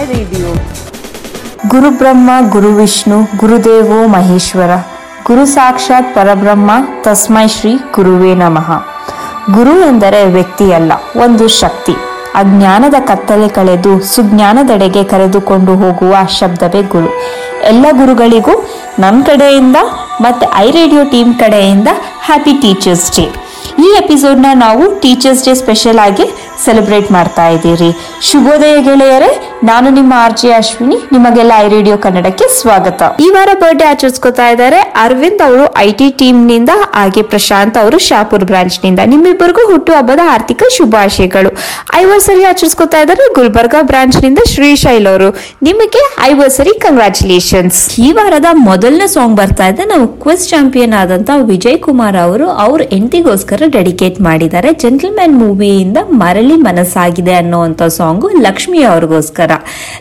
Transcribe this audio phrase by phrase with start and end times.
[0.00, 0.50] I radio
[1.68, 4.72] ಗುರುಬ್ರಹ್ಮ ಗುರುವಿಷ್ಣು ಗುರುದೇವೋ ಮಹೇಶ್ವರ.
[5.26, 6.70] ಗುರು ಸಾಕ್ಷಾತ್ ಪರಬ್ರಹ್ಮ,
[7.02, 8.68] ತಸ್ಮೈ ಶ್ರೀ ಗುರುವೇ ನಮಃ.
[9.52, 11.92] ಗುರು ಎಂದರೆ ವ್ಯಕ್ತಿಯಲ್ಲ, ಒಂದು ಶಕ್ತಿ.
[12.34, 17.10] ಅಜ್ಞಾನದ ಕತ್ತಲೆ ಕಳೆದು ಸುಜ್ಞಾನದೆಡೆಗೆ ಕರೆದುಕೊಂಡು ಹೋಗುವ ಶಬ್ದವೇ ಗುರು.
[17.62, 18.56] ಎಲ್ಲ ಗುರುಗಳಿಗೂ
[18.98, 19.76] ನಮ್ಮ ಕಡೆಯಿಂದ
[20.20, 21.88] ಮತ್ತು ಐ ರೇಡಿಯೋ ಟೀಮ್ ಕಡೆಯಿಂದ
[22.24, 23.26] ಹ್ಯಾಪಿ ಟೀಚರ್ಸ್ ಡೇ
[23.78, 26.26] ಈ ಎಪಿಸೋಡ್ನ ನಾವು ಟೀಚರ್ಸ್ ಡೇ ಸ್ಪೆಷಲ್ ಆಗಿ
[26.64, 27.90] ಸೆಲೆಬ್ರೇಟ್ ಮಾಡ್ತಾ ಇದ್ದೀರಿ.
[28.22, 29.30] ಶುಭೋದಯ ಗೆಳೆಯರೇ
[29.68, 33.02] ನಾನು ನಿಮ್ಮ ಆರ್ ಜೆ ಅಶ್ವಿನಿ, ನಿಮಗೆಲ್ಲ ಐ ರೇಡಿಯೋ ಕನ್ನಡಕ್ಕೆ ಸ್ವಾಗತ.
[33.24, 34.78] ಈ ವಾರ ಬರ್ಡೇ ಆಚರಿಸ್ಕೊತಾ ಇದ್ದಾರೆ.
[35.02, 39.00] ಅರವಿಂದ್ ಅವರು ಐ ಟಿ ಟೀಮ್ನಿಂದ ಹಾಗೆ ಪ್ರಶಾಂತ್ ಅವರು ಶಾಪುರ್ ಬ್ರಾಂಚ್ನಿಂದ.
[39.12, 41.50] ನಿಮ್ಮಿಬ್ಬರಿಗೂ ಹುಟ್ಟು ಹಬ್ಬದ ಆರ್ಥಿಕ ಶುಭಾಶಯಗಳು.
[42.00, 45.28] ಐವರ್ಸರಿ ಆಚರಿಸ್ಕೊತಾ ಇದ್ದಾರೆ ಗುಲ್ಬರ್ಗಾ ಬ್ರಾಂಚ್ನಿಂದ ಶ್ರೀಶೈಲ್ ಅವರು.
[45.68, 49.84] ನಿಮಗೆ ಐವರ್ಸರಿ ಕಂಗ್ರಾಚುಲೇಷನ್ಸ್ ಈ ವಾರದ ಮೊದಲನೇ ಸಾಂಗ್ ಬರ್ತಾ ಇದೆ.
[49.92, 54.72] ನಾವು ಕ್ವಿಸ್ ಚಾಂಪಿಯನ್ ಆದಂತ ವಿಜಯ್ ಕುಮಾರ್ ಅವರು ಅವ್ರ ಹೆಂಡತಿಗೋಸ್ಕರ ಡೆಡಿಕೇಟ್ ಮಾಡಿದ್ದಾರೆ.
[54.84, 59.49] ಜೆಂಟಲ್ಮ್ಯಾನ್ ಮೂವಿಯಿಂದ ಮರಳಿ ಮನಸ್ಸಾಗಿದೆ ಅನ್ನೋಂಥ ಸಾಂಗು ಲಕ್ಷ್ಮಿ ಅವ್ರಿಗೋಸ್ಕರ.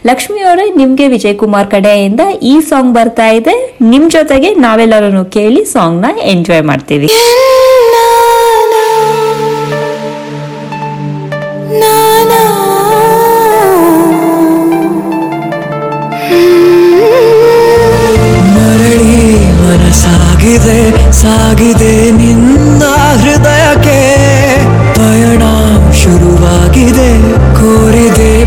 [0.06, 3.78] ಲಕ್ಷ್ಮಿ ಅವರೇ ನಿಮ್ಗೆ ವಿಜಯ್ ಕುಮಾರ್ ಕಡೆಯಿಂದ ಈ ಸಾಂಗ್ ಬರ್ತಾ ಇದೆ.
[3.82, 7.08] ನಿಮ್ ಜೊತೆಗೆ ನಾವೆಲ್ಲರೂ ಕೇಳಿ ಸಾಂಗ್ನ ಎಂಜಾಯ್ ಮಾಡ್ತೀವಿ
[19.90, 24.00] ಸಾಗಿದೆ ಸಾಗಿದೆ ನಿನ್ನ ಹೃದಯಕ್ಕೆ.
[24.96, 25.44] ಪಯಣ
[25.94, 27.22] ಶುರುವಾಗಿದೆ
[27.56, 28.39] ಕೋರಿದೆ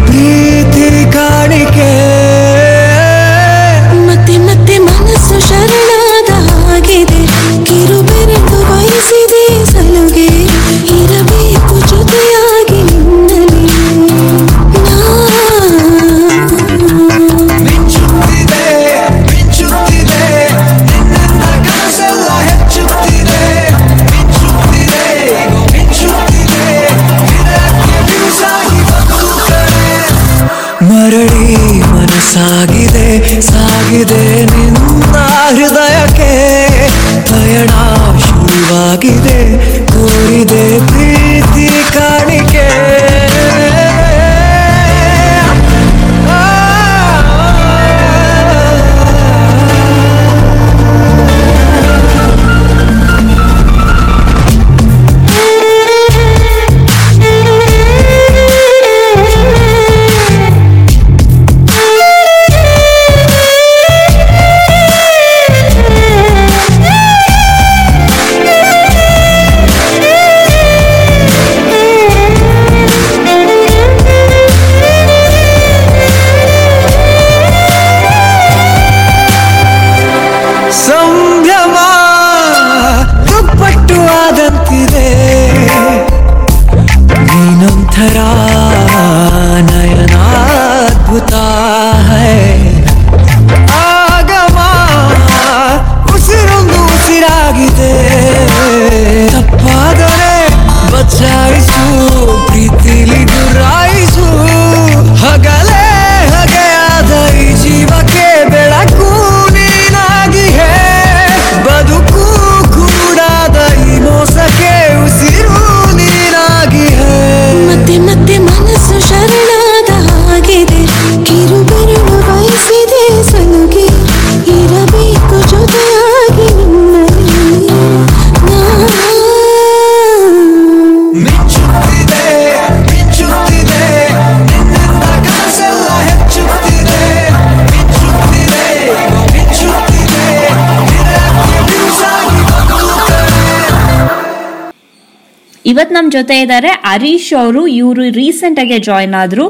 [145.92, 147.62] ಇವತ್ ನಮ್ಮ ಜೊತೆ ಇದ್ದಾರೆ ಹರೀಶ್ ಅವರು.
[147.80, 149.44] ಇವರು ರೀಸೆಂಟ್ ಆಗಿ ಜಾಯ್ನ್ ಆದ್ರು.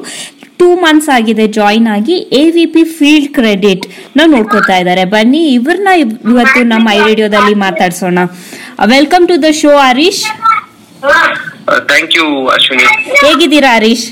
[0.61, 2.17] ಟೂ ಮಂತ್ಸ್ ಆಗಿದೆ ಜಾಯ್ನ್ ಆಗಿ.
[2.41, 3.85] A V P field credit
[4.17, 5.91] ನಾವು ನೋಡ್ಕೋತಾ ಇದ್ದಾರೆ ಬನ್ನಿ ಇವ್ರನ್ನ
[6.33, 8.19] ಇವತ್ತು ನಮ್ಮ ಐ ರೇಡಿಯೋದಲ್ಲಿ ಮಾತಾಡ್ಸೋಣ.
[8.95, 10.25] Welcome to the show Harish.
[11.93, 12.85] Thank you Ashwini.
[13.23, 14.07] ಹೇಗಿದ್ದೀರಾ ಹರೀಶ್?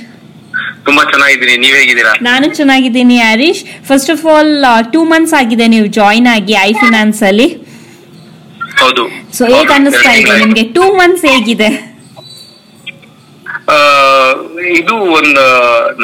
[0.86, 1.56] ತುಂಬಾ ಚೆನ್ನಾಗಿದ್ದೀನಿ.
[1.64, 2.14] ನೀವ್ ಹೇಗಿದ್ದೀರಾ?
[2.30, 3.64] ನಾನು ಚೆನ್ನಾಗಿದ್ದೀನಿ Harish.
[3.90, 4.54] First of all
[4.94, 7.50] two months ಆಗಿದೆ ನೀವು ಜಾಯ್ನ್ ಆಗಿ ಐ ಫಿನಾನ್ಸ್ ಅಲ್ಲಿ.
[8.82, 9.04] ಹೌದು.
[9.36, 10.66] ಸೊ ಹೇಗ್ ಅನಿಸ್ತಾ ಇದೆ ನಿಮ್ಗೆ?
[10.78, 11.70] ಟೂ ಮಂತ್ಸ್ ಹೇಗಿದೆ?
[14.80, 15.44] ಇದು ಒಂದು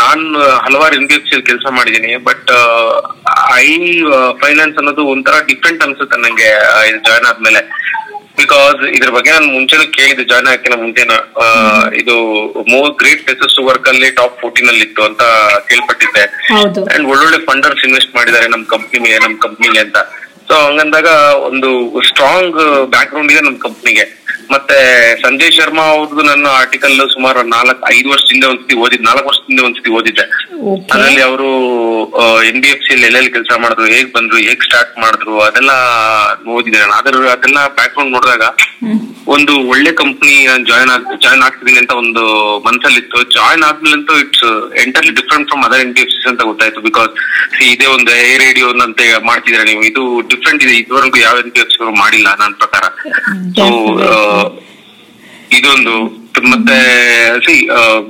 [0.03, 0.23] ನಾನ್
[0.64, 2.50] ಹಲವಾರು ಎನ್ ಬಿ ಎಫ್ ಸಿ ಕೆಲಸ ಮಾಡಿದ್ದೀನಿ ಬಟ್
[3.55, 3.67] ಐ
[4.43, 6.50] ಫೈನಾನ್ಸ್ ಅನ್ನೋದು ಒಂಥರ ಡಿಫ್ರೆಂಟ್ ಅನ್ಸುತ್ತೆ ನಂಗೆ
[6.88, 7.62] ಇದು ಜಾಯ್ನ್ ಆದ್ಮೇಲೆ.
[8.41, 11.12] ಬಿಕಾಸ್ ಇದ್ರ ಬಗ್ಗೆ ನಾನು ಮುಂಚೆನೂ ಕೇಳಿದ್ದೆ ಜಾಯ್ನ್ ಹಾಕಿನ ಮುಂಚೆನ
[12.00, 12.17] ಇದು
[12.73, 15.23] more great places to work ಅಲ್ಲಿ ಟಾಪ್ ಫೋರ್ಟೀನ್ ಅಲ್ಲಿ ಇತ್ತು ಅಂತ
[15.70, 16.25] ಕೇಳ್ಪಟ್ಟಿದ್ದೆ.
[16.94, 19.99] ಅಂಡ್ ಒಳ್ಳೊಳ್ಳೆ ಫಂಡರ್ಸ್ ಇನ್ವೆಸ್ಟ್ ಮಾಡಿದ್ದಾರೆ ನಮ್ ಕಂಪ್ನಿ ನಮ್ ಕಂಪ್ನಿಗೆ ಅಂತ.
[20.48, 21.08] ಸೊ ಹಂಗಂದಾಗ
[21.48, 21.69] ಒಂದು
[22.10, 22.60] ಸ್ಟ್ರಾಂಗ್
[22.94, 24.06] ಬ್ಯಾಕ್ ಗ್ರೌಂಡ್ ಇದೆ ನಮ್ಮ ಕಂಪ್ನಿಗೆ
[24.50, 24.76] ಮತ್ತೆ
[25.22, 30.25] ಸಂಜಯ್ ಶರ್ಮಾ ಅವ್ರದ್ದು ನನ್ನ ಆರ್ಟಿಕಲ್ ಸುಮಾರು ನಾಲ್ಕು ಐದು ವರ್ಷದಿಂದ ಒಂದ್ಸತಿ ಓದಿದ್ ನಾಲ್ಕು ವರ್ಷದಿಂದ ಒಂದ್ಸತಿ ಓದಿದ್ದೆ.
[30.93, 31.48] ಅದರಲ್ಲಿ ಅವರು
[32.50, 35.72] ಎನ್ ಬಿ ಎಫ್ ಸಿ ಎಲ್ಲೆಲ್ಲಿ ಕೆಲಸ ಮಾಡಿದ್ರು ಹೇಗ್ ಬಂದ್ರು ಹೇಗ್ ಸ್ಟಾರ್ಟ್ ಮಾಡಿದ್ರು ಅದೆಲ್ಲ
[36.56, 36.94] ಓದಿದೆ ನಾನು.
[36.98, 38.44] ಆದ್ರೆ ಅದೆಲ್ಲ ಬ್ಯಾಕ್ ಗ್ರೌಂಡ್ ನೋಡಿದಾಗ
[39.34, 40.34] ಒಂದು ಒಳ್ಳೆ ಕಂಪ್ನಿ
[40.70, 42.25] ಜಾಯ್ನ್ ಆಗ್ ಜಾಯ್ನ್ ಆಗ್ತಿದ್ದೀನಿ ಅಂತ ಒಂದು
[42.66, 43.19] ಮನ್ಸಲ್ಲಿತ್ತು.
[43.37, 44.46] Join ಆದ್ಮೇಲಂತೂ it's
[44.84, 46.81] entirely different from other N B F C ಅಂತ ಗೊತ್ತಾಯ್ತು.
[46.88, 47.12] ಬಿಕಾಸ್
[47.72, 49.00] ಇದೇ ಒಂದು ಏ ರೇಡಿಯೋ ಅಂತ
[49.31, 49.82] ಮಾಡ್ತಿದ್ರೆ ನೀವು.
[49.90, 50.04] ಇದು
[50.37, 50.77] ಡಿಫ್ರೆಂಟ್ ಇದೆ.
[50.83, 51.61] ಇದುವರೆಗೂ ಯಾವ ರೀತಿ
[52.05, 52.85] ಮಾಡಿಲ್ಲ ನನ್ನ ಪ್ರಕಾರ.
[53.59, 53.67] ಸೊ
[55.59, 55.97] ಇದೊಂದು
[56.53, 56.75] ಮತ್ತೆ
[57.44, 57.53] ಸಿ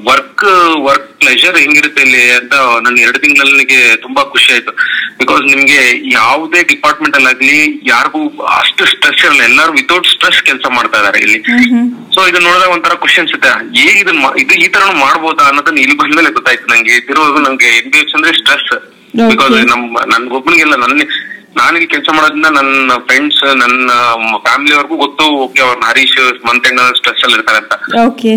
[0.06, 0.44] ವರ್ಕ್
[0.86, 4.72] ವರ್ಕ್ ಪ್ಲೆಷರ್ ಹೆಂಗಿರುತ್ತೆ ಇಲ್ಲಿ ಅಂತ ನನ್ನ ಎರಡು ತಿಂಗಳಲ್ಲಿ ನನಗೆ ತುಂಬಾ ಖುಷಿ ಆಯ್ತು.
[5.20, 5.78] ಬಿಕಾಸ್ ನಿಮ್ಗೆ
[6.14, 7.58] ಯಾವುದೇ ಡಿಪಾರ್ಟ್ಮೆಂಟ್ ಅಲ್ಲಾಗ್ಲಿ
[7.90, 8.20] ಯಾರಿಗೂ
[8.60, 9.42] ಅಷ್ಟು ಸ್ಟ್ರೆಸ್ ಇರಲ್ಲ.
[9.50, 11.38] ಎಲ್ಲರೂ ವಿತೌಟ್ ಸ್ಟ್ರೆಸ್ ಕೆಲಸ ಮಾಡ್ತಾ ಇದಾರೆ ಇಲ್ಲಿ.
[12.16, 13.52] ಸೊ ಇದು ನೋಡಿದಾಗ ಒಂಥರ ಖುಷಿ ಅನ್ಸುತ್ತೆ.
[13.78, 16.96] ಹೇಗೆ ಇದನ್ನ ಇದು ಈ ತರ ಮಾಡ್ಬೋದಾ ಅನ್ನೋದನ್ನ ಇಲ್ಲಿ ಬಂದ್ಮೇಲೆ ಗೊತ್ತಾಯ್ತು ನಂಗೆ.
[17.02, 18.68] ಇದಿರೋದು ನಂಗೆ ಎನ್ ಬಿ ಎಚ್ ಅಂದ್ರೆ ಸ್ಟ್ರೆಸ್
[19.32, 19.84] ಬಿಕಾಸ್ ನಮ್
[20.14, 21.06] ನನ್ಗೊಬ್ಬನಿಗೆಲ್ಲ ನನ್ನ
[21.56, 23.90] ನಾನಿಲ್ಲಿ ಕೆಲಸ ಮಾಡೋದ್ರಿಂದ ನನ್ನ ಫ್ರೆಂಡ್ಸ್ ನನ್ನ
[24.46, 26.16] ಫ್ಯಾಮಿಲಿ ಅವ್ರಿಗೂ ಗೊತ್ತು ಓಕೆ ಅವ್ರ ಹರೀಶ್
[26.46, 27.74] ಮಂತ್ ಎಂಡ್ ಸ್ಟ್ರೆಸ್ ಅಲ್ಲಿ ಇರ್ತಾರೆ ಅಂತ.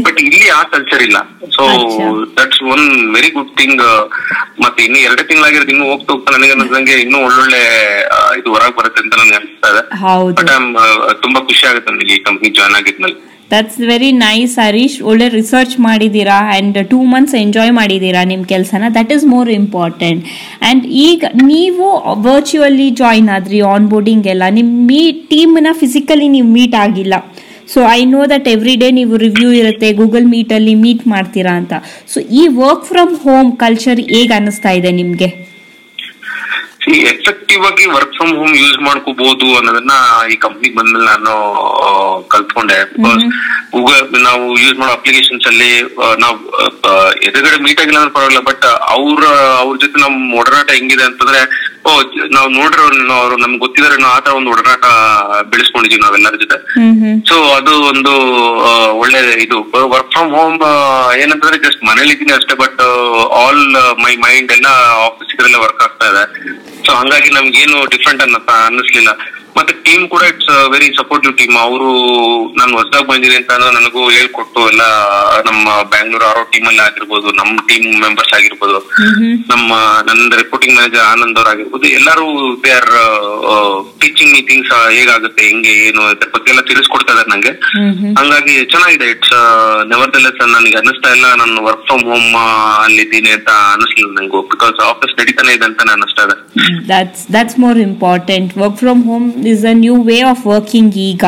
[0.06, 1.18] ಬಟ್ ಇಲ್ಲಿ ಆ ಕಲ್ಚರ್ ಇಲ್ಲ.
[1.56, 1.64] So
[2.38, 2.86] that's one
[3.16, 3.84] very good thing
[4.64, 7.62] ಮತ್ತೆ ಇನ್ನು ಎರಡು ತಿಂಗಳಾಗಿರೋದು ಇನ್ನು ಹೋಗ್ತಾ ಹೋಗ್ತಾ ನನಗೆ ಅನ್ನೋದಂಗೆ ಇನ್ನೂ ಒಳ್ಳೊಳ್ಳೆ
[8.40, 9.84] ಇದು ಹೊರಗೆ ಬರುತ್ತೆ ಅಂತ ನನಗೆ ಅನಿಸ್ತಾ ಇದೆ.
[10.40, 10.52] ಬಟ್
[11.26, 13.18] ತುಂಬಾ ಖುಷಿ ಆಗುತ್ತೆ ನನಗೆ ಈ ಕಂಪ್ನಿ ಜಾಯ್ನ್ ಆಗಿದ್ಮೇಲೆ.
[13.52, 18.84] ದಟ್ಸ್ ವೆರಿ ನೈಸ್ ಹರೀಶ್ ಒಳ್ಳೆ ರಿಸರ್ಚ್ ಮಾಡಿದ್ದೀರಾ ಆ್ಯಂಡ್ ಟೂ ಮಂತ್ಸ್ ಎಂಜಾಯ್ ಮಾಡಿದ್ದೀರಾ ನಿಮ್ಮ ಕೆಲಸನ?
[18.98, 21.24] That is more important and ಈಗ
[21.54, 21.88] ನೀವು
[22.30, 25.02] ವರ್ಚುವಲಿ ಜಾಯ್ನ್ ಆದ್ರಿ ಆನ್ ಬೋರ್ಡಿಂಗ್ ಎಲ್ಲ ನಿಮ್ಮ ಮೀ
[25.34, 27.14] ಟೀಮ್ನ ಫಿಸಿಕಲಿ ನೀವು ಮೀಟ್ ಆಗಿಲ್ಲ.
[27.74, 31.74] So I know that every day ನೀವು ರಿವ್ಯೂ ಇರುತ್ತೆ ಗೂಗಲ್ ಮೀಟಲ್ಲಿ ಮೀಟ್ ಮಾಡ್ತೀರಾ ಅಂತ.
[32.14, 35.30] ಸೊ ಈ ವರ್ಕ್ ಫ್ರಮ್ ಹೋಮ್ ಕಲ್ಚರ್ ಹೇಗೆ ಅನ್ನಿಸ್ತಾ ಇದೆ ನಿಮಗೆ?
[37.10, 39.96] ಎಫೆಕ್ಟಿವ್ ಆಗಿ ವರ್ಕ್ ಫ್ರಮ್ ಹೋಮ್ ಯೂಸ್ ಮಾಡ್ಕೋಬಹುದು ಅನ್ನೋದನ್ನ
[40.30, 41.34] ಈ ಕಂಪ್ನಿ ಬಂದ್ಮೇಲೆ ನಾನು
[42.28, 42.78] ಕಲ್ತ್ಕೊಂಡೆ.
[42.94, 43.24] ಬಿಕಾಸ್
[43.72, 45.72] ಗೂಗಲ್ ನಾವು ಯೂಸ್ ಮಾಡೋ ಅಪ್ಲಿಕೇಶನ್ಸ್ ಅಲ್ಲಿ
[46.20, 46.36] ನಾವು
[47.22, 49.24] ಎದುರುಗಡೆ ಮೀಟ್ ಆಗಿಲ್ಲ ಅಂದ್ರೆ ಪರವಾಗಿಲ್ಲ ಬಟ್ ಅವ್ರ
[49.60, 51.42] ಅವ್ರ ಜೊತೆ ನಮ್ ಒಡನಾಟ ಹೆಂಗಿದೆ ಅಂತಂದ್ರೆ
[52.36, 52.82] ನಾವು ನೋಡ್ರೆ
[53.20, 54.86] ಅವ್ರು ನಮ್ಗೆ ಗೊತ್ತಿದ್ರೆ ನಾವು ಆತರ ಒಂದು ಒಡನಾಟ
[55.52, 56.58] ಬೆಳೆಸ್ಕೊಂಡಿದೀವಿ ನಾವೆಲ್ಲರ ಜೊತೆ.
[57.30, 58.14] ಸೊ ಅದು ಒಂದು
[59.04, 59.58] ಒಳ್ಳೆ ಇದು.
[59.94, 60.58] ವರ್ಕ್ ಫ್ರಮ್ ಹೋಮ್
[61.22, 62.82] ಏನಂತಂದ್ರೆ ಜಸ್ಟ್ ಮನೇಲಿ ಇದ್ದೀನಿ ಅಷ್ಟೇ ಬಟ್
[63.42, 63.64] ಆಲ್
[64.06, 64.70] ಮೈ ಮೈಂಡ್ ಎಲ್ಲ
[65.08, 66.24] ಆಫೀಸ್ ಇದ್ರಲ್ಲೇ ವರ್ಕ್ ಆಗ್ತಾ ಇದೆ.
[66.86, 69.12] ಸೊ ಹಂಗಾಗಿ ನಮ್ಗೇನು ಡಿಫ್ರೆಂಟ್ ಅನ್ನ ಅನ್ನಿಸ್ಲಿಲ್ಲ.
[69.58, 71.90] ಮತ್ತೆ ಟೀಮ್ ಕೂಡ ಇಟ್ಸ್ ವೆರಿ ಸಪೋರ್ಟಿವ್ ಟೀಮ್ ಅವರು
[72.58, 74.84] ನಾನು ಹೊಸದಾಗಿ ಬಂದಿದೆ ಅಂತ ಅಂದ್ರೆ ನನಗೂ ಹೇಳ್ಕೊಟ್ಟು ಎಲ್ಲ
[75.48, 78.80] ನಮ್ಮ ಬ್ಯಾಂಗ್ಳೂರ್ ಆರೋ ಟೀಮ್ ಅಲ್ಲಿ ಆಗಿರ್ಬೋದು ನಮ್ಮ ಟೀಮ್ ಮೆಂಬರ್ಸ್ ಆಗಿರ್ಬೋದು
[79.52, 79.72] ನಮ್ಮ
[80.10, 82.28] ನನ್ನ ರಿಪೋರ್ಟಿಂಗ್ ಮ್ಯಾನೇಜರ್ ಆನಂದ್ ಅವ್ರ ಆಗಿರ್ಬೋದು ಎಲ್ಲರೂ
[82.64, 82.92] ದೇ ಆರ್
[84.02, 87.54] ಟೀಚಿಂಗ್ ಮೀಟಿಂಗ್ಸ್ ಹೇಗಾಗುತ್ತೆ ಹೆಂಗೆ ಏನು ಅದ್ರ ಬಗ್ಗೆ ಎಲ್ಲ ತಿಳಿಸ್ಕೊಡ್ತಾ ಇದಾರೆ ನಂಗೆ.
[88.20, 89.36] ಹಂಗಾಗಿ ಚೆನ್ನಾಗಿದೆ ಇಟ್ಸ್
[89.92, 92.30] ನೆವರ್ ಲೆಸ್ ನನಗೆ ಅನಿಸ್ತಾ ಇಲ್ಲ ನಾನು ವರ್ಕ್ ಫ್ರಮ್ ಹೋಮ್
[92.84, 96.36] ಅಲ್ಲಿದ್ದೀನಿ ಅಂತ ಅನಿಸ್ಲಿಲ್ಲ ನಂಗೂ ಬಿಕಾಸ್ ಆಫೀಸ್ ನಡೀತಾನೆ ಇದೆ ಅಂತ ಅನಿಸ್ತಾ ಇದೆ
[96.90, 101.24] that's that's more important work from home is a new way of working ಈಗ.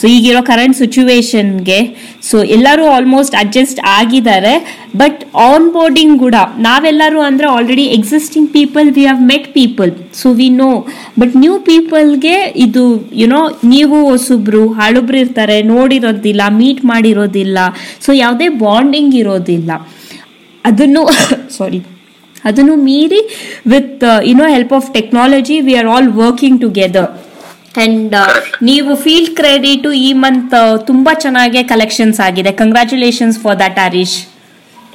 [0.00, 1.80] ಸೊ ಈಗಿರೋ ಕರೆಂಟ್ ಸಿಚುವೇಶನ್ಗೆ
[2.22, 4.54] ಸೊ ಎಲ್ಲರೂ ಆಲ್ಮೋಸ್ಟ್ ಅಡ್ಜಸ್ಟ್ ಆಗಿದ್ದಾರೆ.
[4.96, 10.48] ಬಟ್ ಆನ್ ಬೋರ್ಡಿಂಗ್ ಕೂಡ, ನಾವೆಲ್ಲರೂ ಅಂದರೆ already existing people we have met people so we
[10.48, 10.70] know
[11.18, 17.58] but new ಪೀಪಲ್ಗೆ ಇದು you know ನೀವು ಹೊಸಬ್ರು, ಹಳಬ್ರು ಇರ್ತಾರೆ, ನೋಡಿರೋದಿಲ್ಲ ಮೀಟ್ ಮಾಡಿರೋದಿಲ್ಲ.
[18.00, 19.70] ಸೊ ಯಾವುದೇ ಬಾಂಡಿಂಗ್ ಇರೋದಿಲ್ಲ.
[20.64, 21.00] ಅದನ್ನು
[21.58, 21.78] ಸಾರಿ
[22.44, 23.20] ಅದನ್ನು ಮೀರಿ
[23.66, 27.10] with you know help of technology we are all working together
[27.78, 28.14] and
[28.62, 30.54] ನೀವು ಫೀಲ್ಡ್ ಕ್ರೆಡಿಟ್ ಈ ಮಂತ್
[30.86, 32.52] ತುಂಬಾ ಚೆನ್ನಾಗಿ ಕಲೆಕ್ಷನ್ಸ್ ಆಗಿದೆ.
[32.52, 34.16] Congratulations for that Harish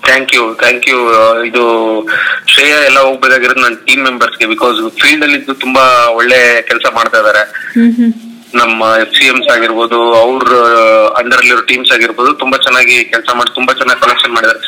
[0.07, 0.97] thank you thank you
[1.45, 1.63] ಇದು
[2.47, 5.83] ಶ್ರೇಯ ಎಲ್ಲ ಹೋಗ್ಬೇಕಾಗಿರೋದು ನನ್ನ ಟೀಮ್ ಮೆಂಬರ್ಸ್ಗೆ ಬಿಕಾಸ್ ಫೀಲ್ಡ್ ಅಲ್ಲಿ ಇದ್ದು ತುಂಬಾ
[6.19, 7.43] ಒಳ್ಳೆ ಕೆಲಸ ಮಾಡ್ತಾ ಇದಾರೆ.
[8.55, 10.51] ನಮ್ಮ ಎಫ್ ಸಿ ಎಮ್ಸ್ ಆಗಿರ್ಬೋದು ಅವ್ರ
[11.19, 14.62] ಅಂಡರ್ ಅಲ್ಲಿರೋ ಟೀಮ್ಸ್ ಆಗಿರ್ಬೋದು ತುಂಬಾ ಚೆನ್ನಾಗಿ ಕೆಲಸ ಮಾಡಿ ತುಂಬಾ ಚೆನ್ನಾಗಿ ಕಲೆಕ್ಷನ್ ಮಾಡಿದ್ದಾರೆ.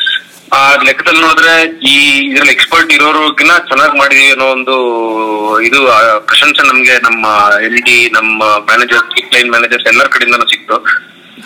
[0.52, 1.52] ಆ ಲೆಕ್ಕದಲ್ಲಿ ನೋಡಿದ್ರೆ
[1.88, 1.94] ಈ
[2.28, 4.74] ಇದ್ರಲ್ಲಿ ಎಕ್ಸ್ಪರ್ಟ್ ಇರೋರ್ಗಿನ್ನ ಚೆನ್ನಾಗಿ ಮಾಡಿದೀವಿ ಅನ್ನೋ ಒಂದು
[5.62, 5.80] ಇದು
[6.26, 7.26] ಪ್ರಶಂಸೆ ನಮ್ಗೆ ನಮ್ಮ
[7.62, 9.04] ಎಲ್ ಡಿ ನಮ್ಮ ಮ್ಯಾನೇಜರ್
[9.34, 10.78] ಲೈನ್ ಮ್ಯಾನೇಜರ್ ಎಲ್ಲರ ಕಡೆಯಿಂದನೂ ಸಿಕ್ತು.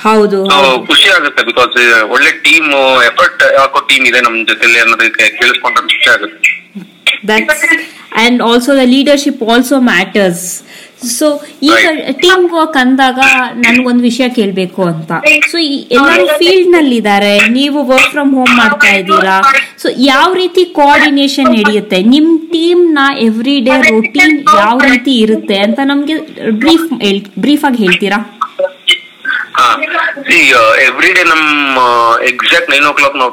[0.02, 0.38] ಹೌದು.
[0.86, 1.76] ಖುಷಿ ಆಗುತ್ತೆ ಬಿಕಾಸ್
[2.10, 2.70] ಒಳ್ಳೆ ಟೀಮ್
[3.04, 6.50] ಎಫರ್ಟ್ ಹಾಕೋ ಟೀಮ್ ಇದೆ ನಮ್ ಜೊತೆಲಿ ಅನ್ನೋದಕ್ಕೆ ಕೇಳಿಸ್ಕೊಂಡ್ರೆ ಖುಷಿ ಆಗುತ್ತೆ.
[8.16, 10.44] And also the leadership also matters
[11.06, 11.26] so
[11.62, 13.18] ಈಗ ಟೀಮ್ ವರ್ಕ್ ಅಂದಾಗ
[13.54, 15.12] ನನ್ಗೊಂದು ವಿಷಯ ಕೇಳಬೇಕು ಅಂತ.
[15.50, 15.58] ಸೊ
[15.90, 19.36] ಎಲ್ಲರೂ ಫೀಲ್ಡ್ನಲ್ಲಿ ಇದ್ದಾರೆ ನೀವು ವರ್ಕ್ ಫ್ರಮ್ ಹೋಮ್ ಮಾಡ್ತಾ ಇದ್ದೀರಾ.
[19.82, 22.02] ಸೊ ಯಾವ ರೀತಿ ಕೋಆರ್ಡಿನೇಷನ್ ನಡೆಯುತ್ತೆ?
[22.02, 26.16] ನಿಮ್ ಟೀಮ್ನ ಎವ್ರಿ ಡೇ ರೊಟೀನ್ ಯಾವ ರೀತಿ ಇರುತ್ತೆ ಅಂತ ನಮ್ಗೆ
[26.50, 26.88] ಬ್ರೀಫ್
[27.38, 28.20] ಬ್ರೀಫ್ ಆಗಿ ಹೇಳ್ತೀರಾ?
[30.86, 31.44] ಎವ್ರಿ ಡೇ ನಮ್
[32.30, 33.32] ಎಕ್ಸಾಕ್ಟ್ ನೈನ್ ಓ ಕ್ಲಾಕ್ ನಾವು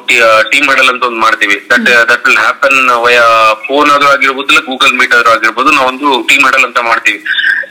[0.51, 1.55] ಟೀಮ್ ಮಾಡಲ್ ಅಂತ ಒಂದು ಮಾಡ್ತೀವಿ.
[1.71, 3.19] That that will happen via
[3.67, 7.19] phone ಆದ್ರೂ ಆಗಿರ್ಬೋದು ಇಲ್ಲ ಗೂಗಲ್ ಮೀಟ್ ಆದ್ರೂ ಆಗಿರ್ಬೋದು ನಾವೊಂದು ಟೀಮ್ ಮಾಡಲ್ ಅಂತ ಮಾಡ್ತೀವಿ.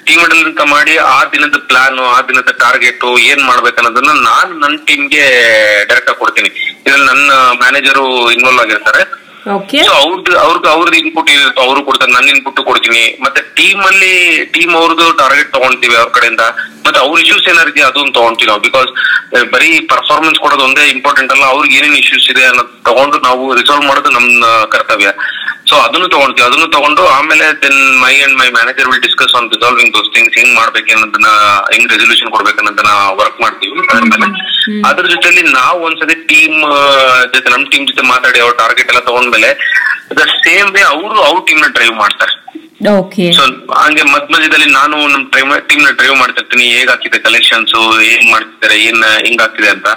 [0.06, 5.24] ಟೀಮ್ ಮಾಡಲ್ ಅಂತ ಮಾಡಿ ಆ ದಿನದ ಪ್ಲಾನ್ ಆ ದಿನದ ಟಾರ್ಗೆಟ್ ಏನ್ ಮಾಡ್ಬೇಕನ್ನೋದನ್ನ ನಾನು ನನ್ನ ಟೀಮ್ಗೆ
[5.88, 6.50] ಡೈರೆಕ್ಟ್ ಆಗಿ ಕೊಡ್ತೀನಿ.
[6.86, 7.30] ಇದ್ರಲ್ಲಿ ನನ್ನ
[7.62, 8.04] ಮ್ಯಾನೇಜರು
[8.36, 9.02] ಇನ್ವಾಲ್ವ್ ಆಗಿರ್ತಾರೆ.
[9.88, 13.04] ಸೊ ಅವ್ರದ್ದು ಇನ್ಪುಟ್ ಇರುತ್ತೆ ಅವರು ಕೊಡ್ತಾರೆ ನನ್ನ ಇನ್ಪುಟ್ ಕೊಡ್ತೀನಿ.
[13.24, 14.12] ಮತ್ತೆ ಟೀಮ್ ಅಲ್ಲಿ
[14.54, 16.44] ಟೀಮ್ ಅವ್ರದ್ದು ಟಾರ್ಗೆಟ್ ತಗೊಂತೀವಿ ಅವ್ರ ಕಡೆಯಿಂದ.
[16.84, 18.62] ಮತ್ತೆ ಅವ್ರ ಇಶ್ಯೂಸ್ ಏನಾರಿದೆ ಅದನ್ನ ತಗೊಂತೀವಿ ನಾವು.
[18.68, 18.90] ಬಿಕಾಸ್
[19.54, 24.10] ಬರೀ ಪರ್ಫಾರ್ಮೆನ್ಸ್ ಕೊಡೋದು ಒಂದೇ ಇಂಪಾರ್ಟೆಂಟ್ ಅಲ್ಲ, ಅವ್ರಿಗೆ ಏನೇನು ಇಶ್ಯೂಸ್ ಇದೆ ಅನ್ನೋದು ತಗೊಂಡು ನಾವು ರಿಸಾಲ್ವ್ ಮಾಡೋದು
[24.18, 25.10] ನಮ್ಮ ಕರ್ತವ್ಯ.
[25.70, 29.92] ಸೊ ಅದನ್ನು ತಗೊಂತೀವಿ ಅದನ್ನು ತಗೊಂಡು ಆಮೇಲೆ then my and my manager will discuss on resolving
[29.96, 31.30] those things ಹೆಂಗ್ ಮಾಡ್ಬೇಕು ಅನ್ನೋದನ್ನ
[31.72, 33.74] ಹೆಂಗ್ ರೆಸೊಲ್ಯೂಷನ್ ಕೊಡ್ಬೇಕು ಅನ್ನೋದನ್ನ ವರ್ಕ್ ಮಾಡ್ತೀವಿ
[34.88, 36.56] ಅದ್ರ ಜೊತೆಲಿ ನಾವು ಒಂದ್ಸತಿ ಟೀಮ್
[37.34, 39.50] ಜೊತೆ ನಮ್ ಟೀಮ್ ಜೊತೆ ಮಾತಾಡಿ ಅವ್ರ ಟಾರ್ಗೆಟ್ ಎಲ್ಲ ತಗೊಂಡ್ಮೇಲೆ
[40.18, 42.34] ದ ಸೇಮ್ ವೇ ಅವರು ಅವ್ರ ಟೀಮ್ನ ಡ್ರೈವ್ ಮಾಡ್ತಾರೆ.
[42.80, 43.42] ಓಕೆ ಸೊ
[43.80, 45.24] ಹಂಗೆ ಮಧ್ಯ ಮಧ್ಯದಲ್ಲಿ ನಾನು ನಮ್
[45.70, 46.66] ಟೀಮ್ನ ಡ್ರೈವ್ ಮಾಡ್ತಿರ್ತೀನಿ.
[46.76, 47.74] ಹೇಗ್ ಆಗ್ತಿದೆ ಕಲೆಕ್ಷನ್ಸ್
[48.10, 49.88] ಏನ್ ಮಾಡ್ತಿದ್ದಾರೆ ಏನ್ ಹೆಂಗ್ ಆಗ್ತಿದೆ ಅಂತ.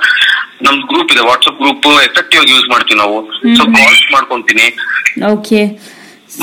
[0.66, 3.18] ನಮ್ ಗ್ರೂಪ್ ಇದೆ ವಾಟ್ಸ್ಆಪ್ ಗ್ರೂಪ್ ಎಫೆಕ್ಟಿವ್ ಆಗಿ ಯೂಸ್ ಮಾಡ್ತೀವಿ ನಾವು.
[3.58, 4.68] ಸೊ ಕಾಲ್ಸ್ ಮಾಡ್ಕೊಂತೀನಿ.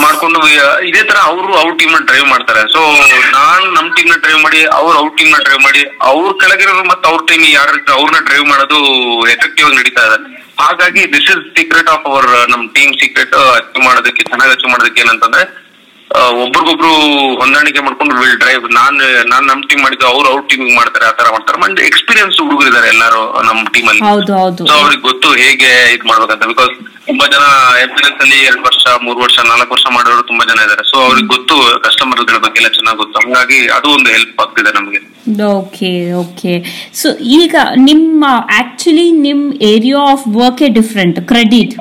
[0.02, 0.40] ಮಾಡ್ಕೊಂಡು
[0.88, 2.62] ಇದೇ ತರ ಅವರು ಅವ್ರ ಟೀಮ್ನ ಡ್ರೈವ್ ಮಾಡ್ತಾರೆ.
[2.74, 2.80] ಸೊ
[3.38, 7.46] ನಾನ್ ನಮ್ ಟೀಮ್ನ ಡ್ರೈವ್ ಮಾಡಿ ಅವ್ರ ಅವ್ರ ಟೀಮ್ನ ಡ್ರೈವ್ ಮಾಡಿ ಅವ್ರ ಕೆಳಗಿರೋರು ಮತ್ತೆ ಅವ್ರ ಟೀಮ್
[7.58, 8.78] ಯಾರು ಅವ್ರನ್ನ ಡ್ರೈವ್ ಮಾಡೋದು
[9.36, 10.18] ಎಫೆಕ್ಟಿವ್ ಆಗಿ ನಡೀತಾ ಇದೆ.
[10.62, 15.44] ಹಾಗಾಗಿ this is secret of our ನಮ್ ಟೀಮ್ ಸೀಕ್ರೆಟ್ ಅಚೀವ್ ಮಾಡೋದಕ್ಕೆ ಚೆನ್ನಾಗಿ ಅಚೀವ್ ಮಾಡೋದಕ್ಕೆ ಏನಂತಂದ್ರೆ
[16.42, 16.92] ಒಬ್ರಿಗೊಬ್ರು
[17.40, 18.96] ಹೊಂದಾಣಿಕೆ ಮಾಡ್ಕೊಂಡು ವಿಲ್ ಡ್ರೈವ್ ನಾನ್
[19.32, 21.58] ನಾನ್ ನಮ್ ಟೀಮ್ ಮಾಡಿದ್ದು ಅವ್ರು ಅವ್ರ ಟೀಮ್ ಮಾಡ್ತಾರೆ ಆತರ ಮಾಡ್ತಾರೆ.
[21.64, 24.02] ಮಂಡ್ ಎಕ್ಸ್ಪೀರಿಯನ್ಸ್ ಹುಡುಗರಿದ್ದಾರೆ ಎಲ್ಲಾರು ನಮ್ ಟೀಮ್ ಅಲ್ಲಿ.
[24.68, 26.46] ಸೊ ಅವ್ರಿಗೆ ಗೊತ್ತು ಹೇಗೆ ಇದ್ ಮಾಡ್ಬೇಕಂತ.
[26.52, 26.72] ಬಿಕಾಸ್
[27.06, 27.44] ತುಂಬಾ ಜನ
[27.84, 30.82] ಎಕ್ಸ್ಪೀರಿಯನ್ಸ್ ಅಲ್ಲಿ ಎರಡ್ ವರ್ಷ ಮೂರ್ ವರ್ಷ ನಾಲ್ಕು ವರ್ಷ ಮಾಡೋರು ತುಂಬಾ ಜನ ಇದಾರೆ.
[30.90, 33.16] ಸೊ ಅವ್ರಿಗೆ ಗೊತ್ತು ಕಸ್ಟಮರ್ ಬಗ್ಗೆ ಎಲ್ಲ ಚೆನ್ನಾಗಿ ಗೊತ್ತು.
[33.24, 35.00] ಹಂಗಾಗಿ ಅದು ಒಂದು ಹೆಲ್ಪ್ ಆಗ್ತಿದೆ ನಮ್ಗೆ.
[35.44, 36.52] Okay okay.
[36.94, 37.08] ಸೊ
[37.40, 38.24] ಈಗ ನಿಮ್ಮ
[38.60, 41.74] ಆಕ್ಚುಲಿ ನಿಮ್ area of work different credit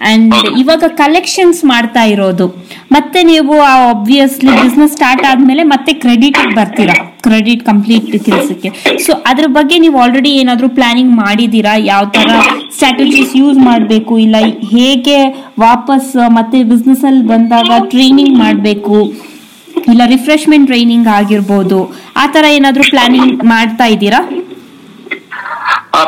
[0.00, 0.34] and.
[0.58, 2.46] ಇವಾಗ ಕಲೆಕ್ಷನ್ಸ್ ಮಾಡ್ತಾ ಇರೋದು.
[2.92, 6.94] ಮತ್ತೆ ನೀವು ಆಬ್ವಿಯಸ್ಲಿ ಬಿಸ್ನೆಸ್ ಸ್ಟಾರ್ಟ್ ಆದ್ಮೇಲೆ ಮತ್ತೆ ಕ್ರೆಡಿಟ್ ಬರ್ತೀರಾ?
[7.26, 12.28] ಕ್ರೆಡಿಟ್ ಕಂಪ್ಲೀಟ್ ಕೆಲಸಕ್ಕೆ ಸೊ ಅದ್ರ ಬಗ್ಗೆ ನೀವು ಆಲ್ರೆಡಿ ಏನಾದ್ರೂ ಪ್ಲಾನಿಂಗ್ ಮಾಡಿದೀರಾ ಯಾವ ತರ
[12.74, 14.18] ಸ್ಟ್ರಾಟಜೀಸ್ ಯೂಸ್ ಮಾಡಬೇಕು?
[14.18, 14.36] ಇಲ್ಲ
[14.72, 15.16] ಹೇಗೆ
[15.60, 18.98] ವಾಪಸ್ ಮತ್ತೆ ಬಿಸ್ನೆಸ್ ಅಲ್ಲಿ ಬಂದಾಗ ಟ್ರೈನಿಂಗ್ ಮಾಡಬೇಕು?
[19.92, 21.94] ಇಲ್ಲ ರಿಫ್ರೆಶ್ಮೆಂಟ್ ಟ್ರೈನಿಂಗ್ ಆಗಿರ್ಬೋದು.
[22.16, 24.28] ಆ ತರ ಏನಾದ್ರೂ ಪ್ಲಾನಿಂಗ್ ಮಾಡ್ತಾ ಇದ್ದೀರಾ?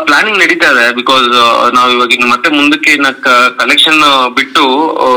[0.07, 1.27] ಪ್ಲಾನಿಂಗ್ ನಡೀತಾ ಇದೆ ಬಿಕಾಸ್
[1.75, 3.09] ನಾವು ಇವಾಗ ಇನ್ನು ಮತ್ತೆ ಮುಂದಕ್ಕೆ ಇನ್ನ
[3.61, 4.01] ಕಲೆಕ್ಷನ್
[4.39, 4.63] ಬಿಟ್ಟು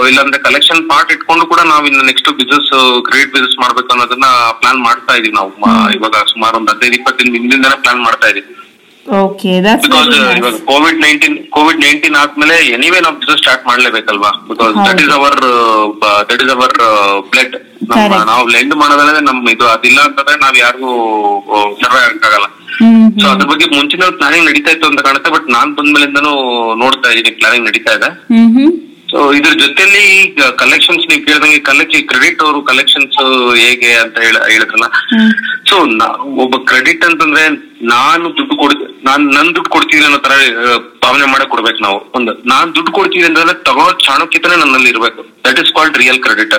[0.09, 2.69] ಇಲ್ಲಾಂದ್ರೆ ಕಲೆಕ್ಷನ್ ಪಾರ್ಟ್ ಇಟ್ಕೊಂಡು ಕೂಡ ನಾವು ಇನ್ನು ನೆಕ್ಸ್ಟ್ ಬಿಸ್ನೆಸ್
[3.07, 4.29] ಕ್ರೆಡಿಟ್ ಬಿಸ್ನೆಸ್ ಮಾಡ್ಬೇಕು ಅನ್ನೋದನ್ನ
[4.61, 5.51] ಪ್ಲಾನ್ ಮಾಡ್ತಾ ಇದೀವಿ ನಾವು.
[5.97, 8.47] ಇವಾಗ ಸುಮಾರು ಒಂದ್ ಹದಿನೈದು ಇಪ್ಪತ್ತು ಹಿಂದಿಂದನೇ ಪ್ಲಾನ್ ಮಾಡ್ತಾ ಇದೀವಿ.
[9.85, 10.07] ಬಿಕಾಸ್
[10.39, 14.31] ಇವಾಗ ಕೋವಿಡ್ ನೈನ್ಟೀನ್ ಕೋವಿಡ್ ನೈನ್ಟೀನ್ ಆದ್ಮೇಲೆ ಎನಿವೇ ನಾವು business start ಮಾಡ್ಲೇಬೇಕಲ್ವಾ?
[14.49, 15.39] Because that is our
[16.29, 16.75] that is our
[17.31, 17.55] blood
[18.31, 20.91] ನಾವು ಲೆಂಡ್ ಮಾಡೋದಂದ್ರೆ ನಮ್ ಇದು ಅದಿಲ್ಲ ಅಂತಂದ್ರೆ ನಾವ್ ಯಾರಿಗೂ
[21.81, 22.47] ಸರ್ವೇ ಆಗಕ್ಕಾಗಲ್ಲ.
[22.49, 22.60] ಹ್ಮ್
[23.21, 26.33] ಸೊ ಅದ್ರ ಬಗ್ಗೆ ಮುಂಚಿನ ಪ್ಲಾನಿಂಗ್ ನಡೀತಾ ಇತ್ತು ಅಂತ ಕಾಣುತ್ತೆ ಬಟ್ ನಾನ್ ಬಂದ್ಮೇಲಿಂದನೂ
[26.75, 28.09] ನೋಡ್ತಾ ಇದೀನಿ ಪ್ಲಾನಿಂಗ್ ನಡೀತಾ ಇದೆ.
[29.11, 33.17] ಸೊ ಇದ್ರ ಜೊತೆಲಿ ಈಗ ಕಲೆಕ್ಷನ್ಸ್ ನೀವು ಕೇಳಿದಂಗೆ ಕಲೆಕ್ಟ್ ಕ್ರೆಡಿಟ್ ಅವರು ಕಲೆಕ್ಷನ್ಸ್
[33.57, 34.87] ಹೇಗೆ ಅಂತ ಹೇಳ- ಹೇಳಿದ್ರಲ್ಲ.
[35.69, 35.75] ಸೊ
[36.41, 37.43] ಒಬ್ಬ ಕ್ರೆಡಿಟ್ ಅಂತಂದ್ರೆ
[37.93, 38.73] ನಾನು ದುಡ್ಡು ಕೊಡ್
[39.07, 40.33] ನಾನ್ ನನ್ ದುಡ್ಡು ಕೊಡ್ತೀನಿ ಅನ್ನೋ ತರ
[41.03, 41.97] ಭಾವನೆ ಮಾಡಕ್ ಕೊಡ್ಬೇಕು ನಾವು.
[42.17, 45.21] ಒಂದು ನಾನ್ ದುಡ್ಡು ಕೊಡ್ತೀನಿ ಅಂದ್ರೆ ತಗೋ ಚಾಣಕ್ಯತನೇ ನನ್ನಲ್ಲಿ ಇರ್ಬೇಕು.
[45.45, 46.53] That is called real credit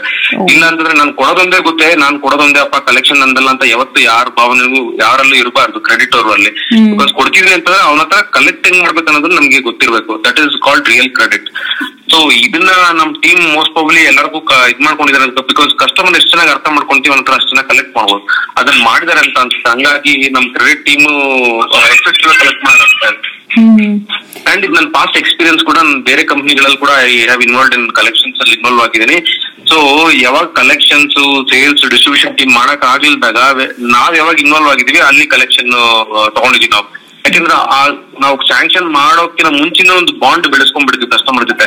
[0.53, 5.37] ಇಲ್ಲ ಅಂತಂದ್ರೆ ನಾನು ಕೊಡೋದೊಂದೇ ಗೊತ್ತೇ ನಾನ್ ಕೊಡೋದೊಂದೇ ಅಪ್ಪ ಕಲೆಕ್ಷನ್ ನಂದಲ್ಲ ಅಂತ ಯಾವತ್ತು ಯಾರ ಭಾವನೆಗೂ ಯಾರಲ್ಲೂ
[5.43, 6.51] ಇರಬಾರ್ದು ಕ್ರೆಡಿಟ್ ಅವರು ಅಲ್ಲಿ.
[6.93, 10.13] ಬಿಕಾಸ್ ಕೊಡ್ತಿದ್ರಿ ಅಂತಂದ್ರೆ ಅವನ ಹತ್ರ ಕಲೆಕ್ಟ್ ಹೆಂಗ್ ಮಾಡ್ಬೇಕು ಅನ್ನೋದು ನಮ್ಗೆ ಗೊತ್ತಿರ್ಬೇಕು.
[10.27, 11.49] That is called real credit
[12.13, 14.39] so ಇದನ್ನ ನಮ್ ಟೀಮ್ ಮೋಸ್ಟ್ ಪ್ರಾಬ್ಲಿ ಎಲ್ಲರಿಗೂ
[14.73, 18.25] ಇದ್ ಮಾಡ್ಕೊಂಡಿದ್ದಾರೆ ಅಂತ ಬಿಕಾಸ್ ಕಸ್ಟಮರ್ ಎಷ್ಟು ಚೆನ್ನಾಗಿ ಅರ್ಥ ಮಾಡ್ಕೊಂತೀವಿ ಅನ್ನೋ ಅಷ್ಟು ಚೆನ್ನಾಗಿ ಕಲೆಕ್ಟ್ ಮಾಡ್ಬೋದು.
[18.61, 21.07] ಅದನ್ನ ಮಾಡಿದಾರೆ ಅಂತ ಅನ್ಸುತ್ತೆ ಹಂಗಾಗಿ ನಮ್ ಕ್ರೆಡಿಟ್ ಟೀಮ್
[21.97, 23.19] ಎಫೆಕ್ಟಿವ್ ಕಲೆಕ್ಟ್ ಮಾಡ್ತಾರೆ
[23.55, 23.97] ಹ್ಮ್.
[24.51, 28.41] ಅಂಡ್ ಇದು ನನ್ನ ಪಾಸ್ಟ್ ಎಕ್ಸ್ಪೀರಿಯನ್ಸ್ ಕೂಡ ನಾನು ಬೇರೆ ಕಂಪ್ನಿಗಳಲ್ಲಿ ಕೂಡ I have involve in collections
[28.43, 29.19] ಅಲ್ಲಿ ಇನ್ವಾಲ್ವ್ ಆಗಿದ್ದೀನಿ.
[29.71, 29.77] ಸೊ
[30.27, 31.19] ಯಾವಾಗ ಕಲೆಕ್ಷನ್ಸ್
[31.53, 33.39] ಸೇಲ್ಸ್ ಡಿಸ್ಟ್ರಿಬ್ಯೂಷನ್ ಟೀಮ್ ಮಾಡಕ್ ಆಗ್ಲಿಲ್ದಾಗ
[33.97, 35.71] ನಾವ್ ಯಾವಾಗ ಇನ್ವಾಲ್ವ್ ಆಗಿದೀವಿ ಅಲ್ಲಿ ಕಲೆಕ್ಷನ್
[36.39, 36.89] ತಗೊಂಡಿದೀವಿ ನಾವು.
[37.27, 37.81] ಯಾಕಂದ್ರೆ ಆ
[38.23, 41.67] ನಾವು ಸ್ಯಾಂಕ್ಷನ್ ಮಾಡೋಕಿನ ಮುಂಚಿನ ಒಂದು ಬಾಂಡ್ ಬೆಳೆಸ್ಕೊಂಡ್ಬಿಡ್ತೀವಿ ಕಸ್ಟಮರ್ ಜೊತೆ.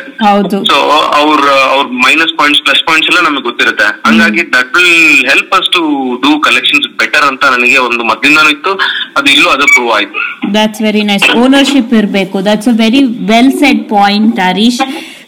[0.71, 0.75] ಸೊ
[1.19, 3.87] ಅವ್ರ ಅವ್ರ ಮೈನಸ್ ಪಾಯಿಂಟ್ಸ್ ಪ್ಲಸ್ ಪಾಯಿಂಟ್ಸ್ ಎಲ್ಲ ನಮಗೆ ಗೊತ್ತಿರುತ್ತೆ.
[4.07, 4.97] ಹಂಗಾಗಿ that will
[5.29, 5.81] help us to
[6.25, 6.87] do collections
[7.27, 8.73] ಅಂತ ನನಗೆ ಒಂದು ಮೊದ್ಲಿಂದಾನು ಇತ್ತು.
[9.17, 10.19] ಅದು ಇಲ್ಲೂ ಅದು ಪ್ರೂವ್ ಆಯ್ತು.
[10.53, 12.45] ದಟ್ಸ್ ವೆರಿ ನೈಸ್ ಓನರ್ಶಿಪ್ ಇರಬೇಕು.
[12.45, 14.81] That's a very well set point Harish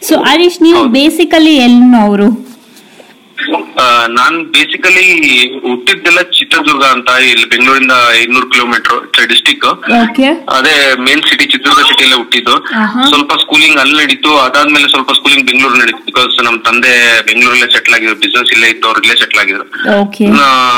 [0.08, 0.84] so Harish ನೀವು.
[0.88, 2.47] ಬೇಸಿಕಲಿ ಎಲ್ಲಿನವರು ಆ,
[4.18, 5.06] ನಾನ್ ಬೇಸಿಕಲಿ
[5.66, 9.66] ಹುಟ್ಟಿದ್ದೆಲ್ಲ ಚಿತ್ರದುರ್ಗ ಅಂತ ಇಲ್ಲಿ ಬೆಂಗಳೂರಿಂದ ಐನೂರು ಕಿಲೋಮೀಟರ್ ಡಿಸ್ಟಿಕ್
[10.56, 10.74] ಅದೇ
[11.06, 12.54] ಮೇನ್ ಸಿಟಿ ಚಿತ್ರದುರ್ಗ ಸಿಟಿಯಲ್ಲೇ ಹುಟ್ಟಿದ್ದು.
[13.10, 14.32] ಸ್ವಲ್ಪ ಸ್ಕೂಲಿಂಗ್ ಅಲ್ಲಿ ನಡೀತು.
[14.46, 16.02] ಅದಾದ್ಮೇಲೆ ಸ್ವಲ್ಪ ಸ್ಕೂಲಿಂಗ್ ಬೆಂಗಳೂರು ನಡೀತು.
[16.10, 16.92] ಬಿಕಾಸ್ ನಮ್ ತಂದೆ
[17.30, 18.16] ಬೆಂಗಳೂರಲ್ಲೇ ಸೆಟ್ಲ್ ಆಗಿದ್ರು.
[18.24, 19.66] ಬಿಸ್ನೆಸ್ ಇಲ್ಲೇ ಇತ್ತು ಅವ್ರು ಇಲ್ಲೇ ಸೆಟ್ಲ್ ಆಗಿದ್ರು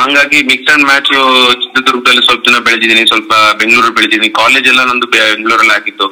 [0.04, 1.12] ಹಂಗಾಗಿ ಮಿಕ್ಸ್ ಅಂಡ್ ಮ್ಯಾಚ್
[1.64, 3.04] ಚಿತ್ರದುರ್ಗದಲ್ಲಿ ಸ್ವಲ್ಪ ದಿನ ಬೆಳೆದಿದ್ದೀನಿ.
[3.12, 4.30] ಸ್ವಲ್ಪ ಬೆಂಗಳೂರು ಬೆಳೆದಿದ್ದೀನಿ.
[4.42, 6.08] ಕಾಲೇಜ್ ಎಲ್ಲ ನಂದು ಬೆಂಗಳೂರಲ್ಲಿ ಆಗಿತ್ತು.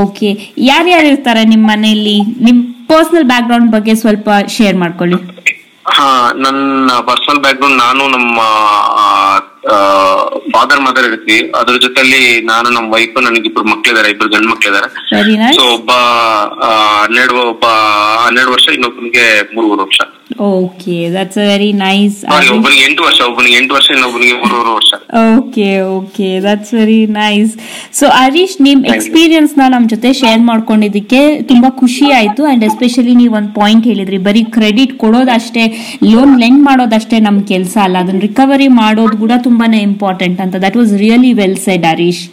[0.00, 0.30] ಓಕೆ
[0.70, 2.16] ಯಾರ್ಯಾರು ಇರ್ತಾರೆ ನಿಮ್ಮ ಮನೆಯಲ್ಲಿ?
[2.46, 2.58] ನಿಮ್
[2.90, 5.18] ಪರ್ಸನಲ್ ಬ್ಯಾಕ್ ಗ್ರೌಂಡ್ ಬಗ್ಗೆ ಸ್ವಲ್ಪ ಶೇರ್ ಮಾಡ್ಕೊಳ್ಳಿ.
[5.96, 6.08] ಹಾ
[6.44, 8.40] ನನ್ನ ಪರ್ಸನಲ್ ಬ್ಯಾಕ್ಗ್ರೌಂಡ್ ನಾನು ನಮ್ಮ
[10.54, 11.42] ಫಾದರ್ ಮದರ್ ಇರ್ತೀವಿ.
[11.60, 12.20] ಅದ್ರ ಜೊತೆಲಿ
[12.50, 14.88] ನಾನು ನಮ್ಮ ವೈಫ್ ನನಗಿಬ್ರು ಮಕ್ಳಿದಾರೆ ಇಬ್ರು ಗಂಡ್ ಮಕ್ಳಿದಾರೆ.
[15.58, 15.90] ಸೊ ಒಬ್ಬ
[17.04, 17.66] ಹನ್ನೆರಡು ಒಬ್ಬ
[18.24, 20.00] ಹನ್ನೆರಡು ವರ್ಷ ಇನ್ನೊಬ್ಬನಿಗೆ ಮೂರುವರೆ ವರ್ಷ.
[20.50, 22.16] Okay that's a very nice
[22.54, 24.92] ಒಬ್ಬನಿಗೆ ಎಂಟು ವರ್ಷ ಒಬ್ಬನಿಗೆ ಎಂಟು ವರ್ಷ ಇನ್ನೊಬ್ಬನಿಗೆ ಮೂರುವರೆ ವರ್ಷ.
[25.36, 27.52] Okay okay that's very nice
[27.98, 31.20] so Harish ನಿಮ್ ಎಕ್ಸ್ಪೀರಿಯನ್ಸ್ನ ನಮ್ ಜೊತೆ ಶೇರ್ ಮಾಡ್ಕೊಂಡಿದ್ದಕ್ಕೆ
[31.50, 34.18] ತುಂಬಾ ಖುಷಿ ಆಯ್ತು ಅಂಡ್ ಎಸ್ಪೆಷಲಿ ನೀವು ಒಂದು ಪಾಯಿಂಟ್ ಹೇಳಿದ್ರಿ.
[34.28, 35.64] ಬರೀ ಕ್ರೆಡಿಟ್ ಕೊಡೋದಷ್ಟೇ
[36.12, 37.96] ಲೋನ್ ಲೆಂಡ್ ಮಾಡೋದಷ್ಟೇ ನಮ್ ಕೆಲಸ ಅಲ್ಲ.
[38.04, 40.54] ಅದನ್ನ ರಿಕವರಿ ಮಾಡೋದು ಕೂಡ ತುಂಬಾನೇ ಇಂಪಾರ್ಟೆಂಟ್ ಅಂತ.
[40.66, 42.24] That was really well said Harish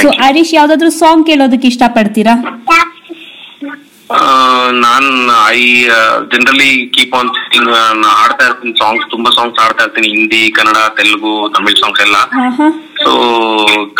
[0.00, 2.34] so Harish ಯಾವ್ದಾದ್ರು ಸಾಂಗ್ ಕೇಳೋದಕ್ಕೆ ಇಷ್ಟಪಡ್ತೀರಾ?
[4.84, 5.08] ನಾನ್
[5.48, 5.60] I
[6.32, 7.70] generally keep on sing
[8.20, 10.08] ಹಾಡ್ತಾ ಇರ್ತೀನಿ ಸಾಂಗ್ಸ್ ತುಂಬಾ ಸಾಂಗ್ಸ್ ಹಾಡ್ತಾ ಇರ್ತೀನಿ.
[10.16, 12.18] ಹಿಂದಿ ಕನ್ನಡ ತೆಲುಗು ತಮಿಳ್ ಸಾಂಗ್ಸ್ ಎಲ್ಲ.
[13.04, 13.12] ಸೊ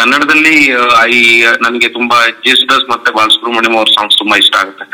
[0.00, 0.56] ಕನ್ನಡದಲ್ಲಿ
[1.02, 1.16] ಐ
[1.64, 4.84] ನನಗೆ ತುಂಬಾ ಜೇಸುದಾಸ್ ಮತ್ತೆ ಬಾಲಸುಬ್ರಹ್ಮಣ್ಯಂ ಅವ್ರ ಸಾಂಗ್ಸ್ ತುಂಬಾ ಇಷ್ಟ ಆಗುತ್ತೆ.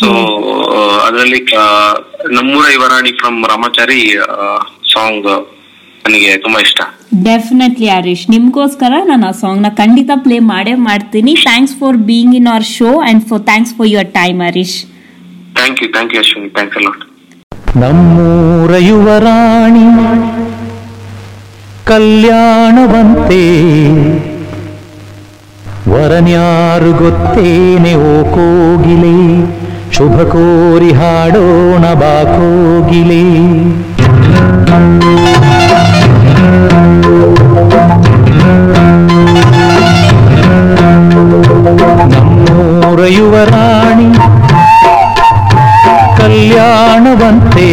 [0.00, 0.08] ಸೊ
[1.06, 1.40] ಅದರಲ್ಲಿ
[2.38, 4.02] ನಮ್ಮೂರ ಇವರಾಣಿ ಫ್ರಮ್ ರಾಮಾಚಾರಿ
[4.94, 5.28] ಸಾಂಗ್
[6.04, 6.80] ನನಗೆ ತುಂಬಾ ಇಷ್ಟ.
[7.26, 11.32] ಡೆಫಿನೆಟ್ಲಿ ಹರೀಶ್ ನಿಮ್ಗೋಸ್ಕರ ನಾನು ಆ ಸಾಂಗ್ನ ಖಂಡಿತ ಪ್ಲೇ ಮಾಡೇ ಮಾಡ್ತೀನಿ.
[11.46, 14.76] Thanks for being in our show and for thanks for your time Harish
[15.58, 17.02] thank you thank you Ashwini thanks a lot
[17.82, 19.86] ನಮ್ಮೂರ ಯುವರಾಣಿ
[21.88, 23.42] ಕಲ್ಯಾಣವಂತೆ
[25.92, 29.16] ವರನ್ಯಾರು ಗೊತ್ತೇನೆ ಓ ಕೋಗಿಲೆ
[29.96, 33.20] ಶುಭ ಕೋರಿ ಹಾಡೋಣ ಬಾ ಕೋಗಿಲೆ.
[42.12, 44.08] ನಮ್ಮೂರ ಯುವರಾಣಿ
[46.18, 47.70] ಕಲ್ಯಾಣವಂತೆ,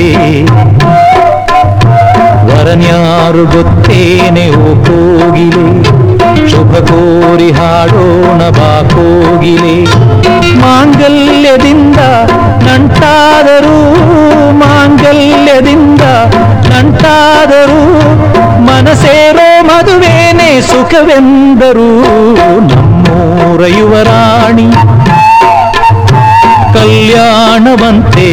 [2.49, 5.67] ವರನ್ಯಾರು ಗೊತ್ತೇನೆ ಓ ಕೋಗಿಲೆ.
[6.51, 9.75] ಶುಭ ಕೋರಿ ಹಾಡೋಣ ಬಾ ಕೋಗಿಲೆ.
[11.43, 12.01] ಮಾಂಗಲ್ಯದಿಂದ
[12.65, 13.77] ನಂಟಾದರೂ
[14.59, 16.03] ಮಾಂಗಲ್ಯದಿಂದ
[16.71, 17.79] ನಂಟಾದರೂ
[18.67, 21.87] ಮನಸೇರೋ ಮದುವೇನೆ ಸುಖವೆಂದರು
[22.69, 24.67] ನಮ್ಮೂರ ಯುವರಾಣಿ
[26.75, 28.29] ಕಲ್ಯಾಣವಂತೆ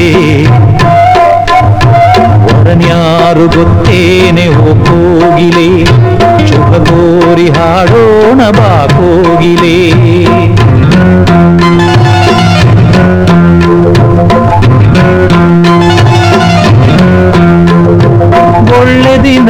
[2.46, 5.68] ವರನ್ಯಾರು ಗೊತ್ತೇನೆ ಹೋಗಿಲೆ
[6.48, 9.76] ಶುಭ ಕೋರಿ ಹಾಡೋಣ ಬಾ ಕೋಗಿಲೆ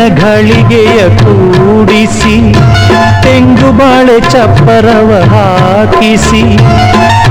[0.06, 2.36] ಘಳಿಗೆಯ ಕೂಡಿಸಿ,
[3.22, 6.42] ತೆಂಗು ಬಾಳೆ ಚಪ್ಪರವ ಹಾಕಿಸಿ,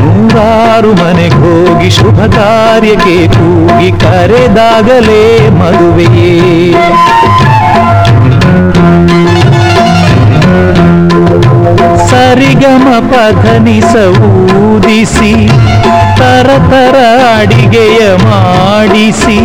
[0.01, 5.23] ನೂರಾರು ಮನೆಗೋಗಿ ಶುಭ ಕಾರ್ಯಕ್ಕೆ ಕೂಗಿ ಕರೆದಾಗಲೇ
[5.59, 6.33] ಮದುವೆಯೇ.
[12.09, 13.95] ಸರಿಗಮ ಪಧನಿಸ
[14.27, 15.33] ಊದಿಸಿ
[16.19, 16.49] ತರ
[17.39, 19.39] ಅಡಿಗೆಯ ಮಾಡಿಸಿ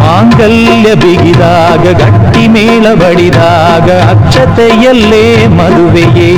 [0.00, 5.24] ಮಾಂಗಲ್ಯ ಬಿಗಿದಾಗ, ಗಟ್ಟಿ ಮೇಳ ಬಡಿದಾಗ, ಅಕ್ಷತೆಯಲ್ಲೇ
[5.58, 6.30] ಮದುವೆಯೇ.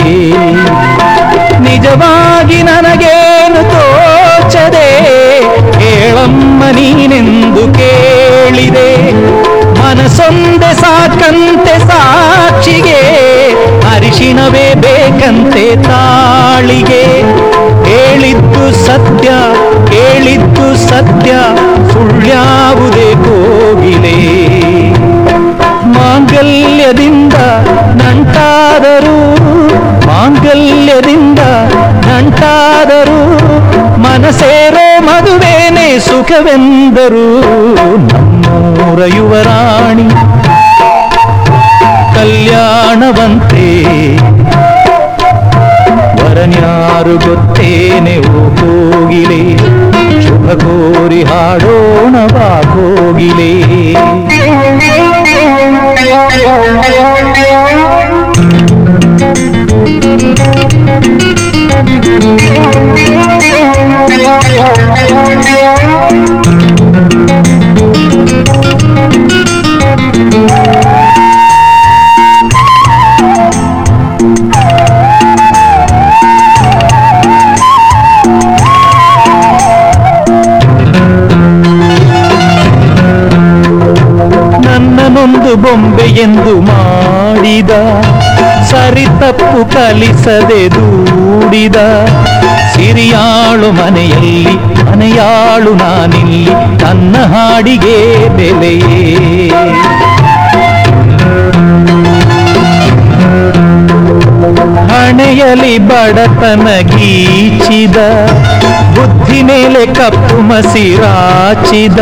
[1.66, 4.88] ನಿಜವಾಗಿ ನನಗೇನು ತೋಚದೆ,
[5.78, 8.90] ಕೇಳಮ್ಮ ನೀನೆಂದು ಕೇಳಿದೆ.
[9.78, 13.00] ಮನಸೊಂದೆ ಸಾಕಂತೆ ಸಾಕ್ಷಿಗೆ
[13.94, 17.04] ಅರಿಶಿಣವೇ ಬೇಕಂತೆ ತಾಳಿಗೆ.
[18.04, 19.28] ಹೇಳಿದ್ದು ಸತ್ಯ,
[19.90, 21.32] ಕೇಳಿದ್ದು ಸತ್ಯ
[21.92, 24.16] ಸುಳ್ಳ್ಯಾವುದೇ ಕೋಗಿಲೆ.
[25.94, 27.36] ಮಾಂಗಲ್ಯದಿಂದ
[28.00, 29.16] ನಂಟಾದರೂ
[30.06, 31.38] ಮಾಂಗಲ್ಯದಿಂದ
[32.08, 33.20] ನಂಟಾದರೂ,
[34.04, 37.26] ಮನಸೇರೋ ಮದುವೇನೆ ಸುಖವೆಂದರು,
[38.10, 40.08] ನಮ್ಮೂರ ಯುವರಾಣಿ
[42.16, 43.68] ಕಲ್ಯಾಣವಂತೆ.
[46.34, 49.42] ವರನ್ಯಾರು ಗೊತ್ತೇನೆ ಓ ಕೋಗಿಲೆ
[50.24, 53.52] ಶುಭ ಕೋರಿ ಹಾಡೋಣ ಬಾ ಕೋಗಿಲೆ.
[89.24, 91.76] ತಪ್ಪು ಕಲಿಸದೆ ದೂಡಿದ
[92.74, 94.54] ಸಿರಿಯಾಳು ಮನೆಯಲ್ಲಿ,
[94.88, 96.42] ಮನೆಯಾಳು ನಾನಿಲ್ಲಿ,
[96.82, 97.96] ನನ್ನ ಹಾಡಿಗೆ
[98.28, 99.00] ಬೆಲೆಯೇ.
[104.90, 107.96] ಹಣೆಯಲಿ ಬಡತನ ಗೀಚಿದ,
[108.96, 112.00] ಬುದ್ಧಿ ಮೇಲೆ ಕಪ್ಪು ಮಸಿರಾಚಿದ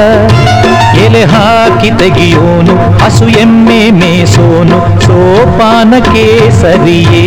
[1.03, 6.25] ಎಲೆ ಹಾಕಿ ತೆಗಿಯೋನು ಹಸು ಎಮ್ಮೆ ಮೇಸೋನು ಸೋಪಾನಕ್ಕೆ
[6.61, 7.25] ಸರಿಯೇ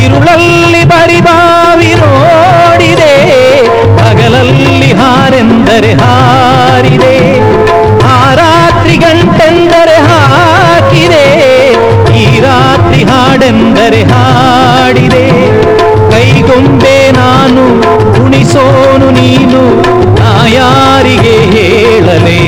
[0.00, 3.14] ಇರುಳಲ್ಲಿ ಬರಿಬಾವಿ ನೋಡಿದೆ
[4.00, 7.16] ಹಗಲಲ್ಲಿ ಹಾರೆಂದರೆ ಹಾರಿದೆ
[8.08, 11.24] ಆ ರಾತ್ರಿ ಗಂಟೆಂದರೆ ಹಾಕಿದೆ
[12.16, 13.02] ಈ ರಾತ್ರಿ
[22.19, 22.39] ಮಗಳೇ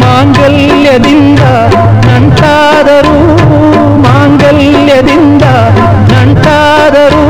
[0.00, 1.42] ಮಾಂಗಲ್ಯದಿಂದ
[2.06, 3.16] ನಂಟಾದರೂ
[4.04, 5.42] ಮಾಂಗಲ್ಯದಿಂದ
[6.12, 7.24] ನಂಟಾದರೂ,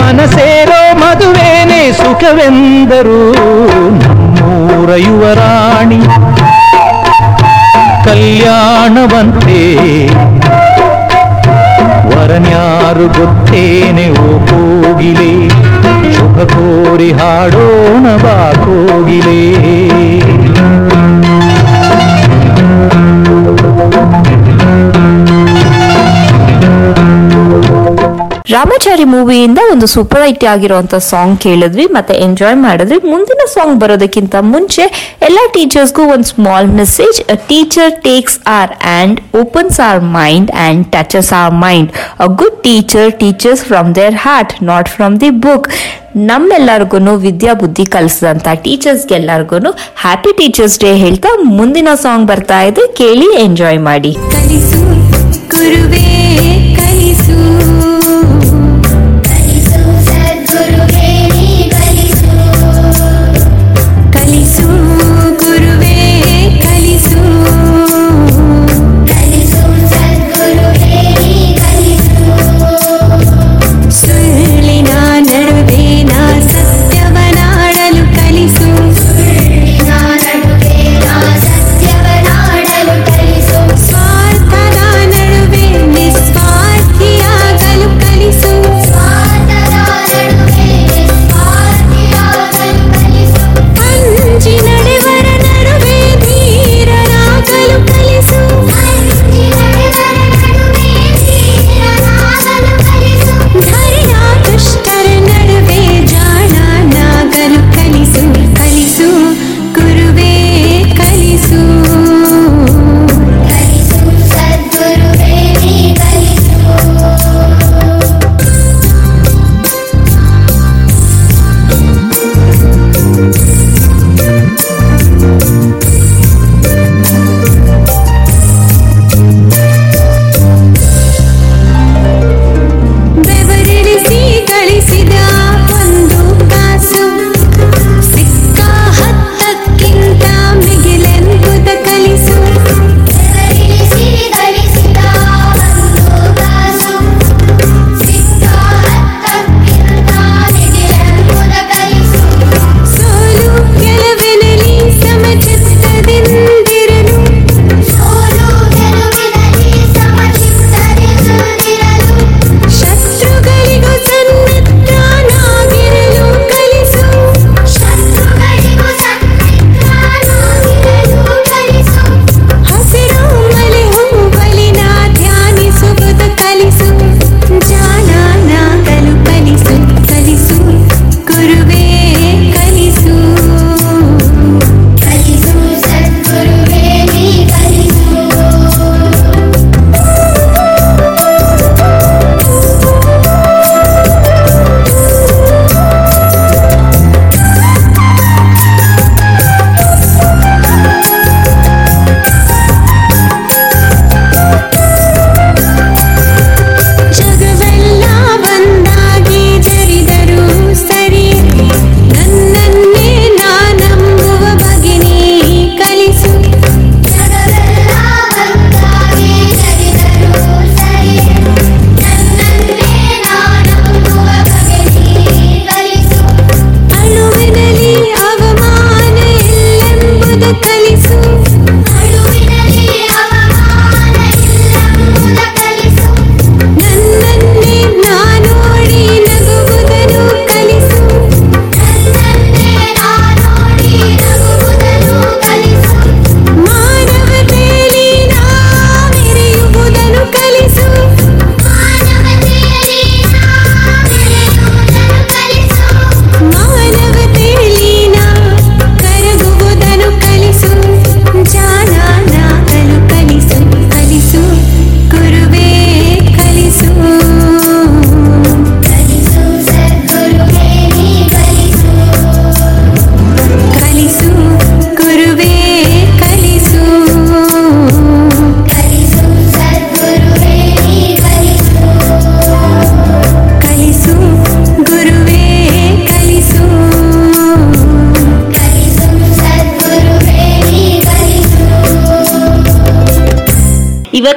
[0.00, 3.20] ಮನಸೇರೋ ಮದುವೆನೇ ಸುಖವೆಂದರು,
[4.00, 6.00] ನಮ್ಮೂರ ಯುವರಾಣಿ
[8.04, 9.60] ಕಲ್ಯಾಣವಂತೆ.
[12.10, 15.32] ವರನ್ಯಾರು ಗೊತ್ತೇನೆ, ಓ ಕೋಗಿಲೆ,
[16.16, 19.40] ಶುಭ ಕೋರಿ ಹಾಡೋಣ ಬಾ ಕೋಗಿಲೇ.
[28.56, 32.98] ರಾಮಾಚಾರಿ ಮೂವಿಯಿಂದ ಒಂದು ಸೂಪರ್ ಐಟಿ ಆಗಿರುವಂತ ಸಾಂಗ್ ಕೇಳಿದ್ವಿ, ಮತ್ತೆ ಎಂಜಾಯ್ ಮಾಡಿದ್ವಿ.
[33.12, 34.84] ಮುಂದಿನ ಸಾಂಗ್ ಬರೋದಕ್ಕಿಂತ ಮುಂಚೆ
[35.26, 37.18] ಎಲ್ಲ ಟೀಚರ್ಸ್ಗೂ ಒಂದು small message
[37.50, 41.90] teacher takes our and opens our mind and touches our mind
[42.26, 45.68] a good teacher teachers from their heart not from the book
[46.30, 49.72] ನಮ್ಮೆಲ್ಲರಿಗೂ ವಿದ್ಯಾ ಬುದ್ಧಿ ಕಲಿಸಿದಂಥ ಟೀಚರ್ಸ್ಗೆಲ್ಲರಿಗೂ
[50.04, 52.84] ಹ್ಯಾಪಿ ಟೀಚರ್ಸ್ ಡೇ ಹೇಳ್ತಾ ಮುಂದಿನ ಸಾಂಗ್ ಬರ್ತಾ ಇದೆ.
[53.02, 54.14] ಕೇಳಿ ಎಂಜಾಯ್ ಮಾಡಿ.
[54.36, 54.82] ಕಲಿಸು,
[55.54, 56.06] ಗುರುವೇ
[56.80, 57.95] ಕಲಿಸು ಕಲಿಸು.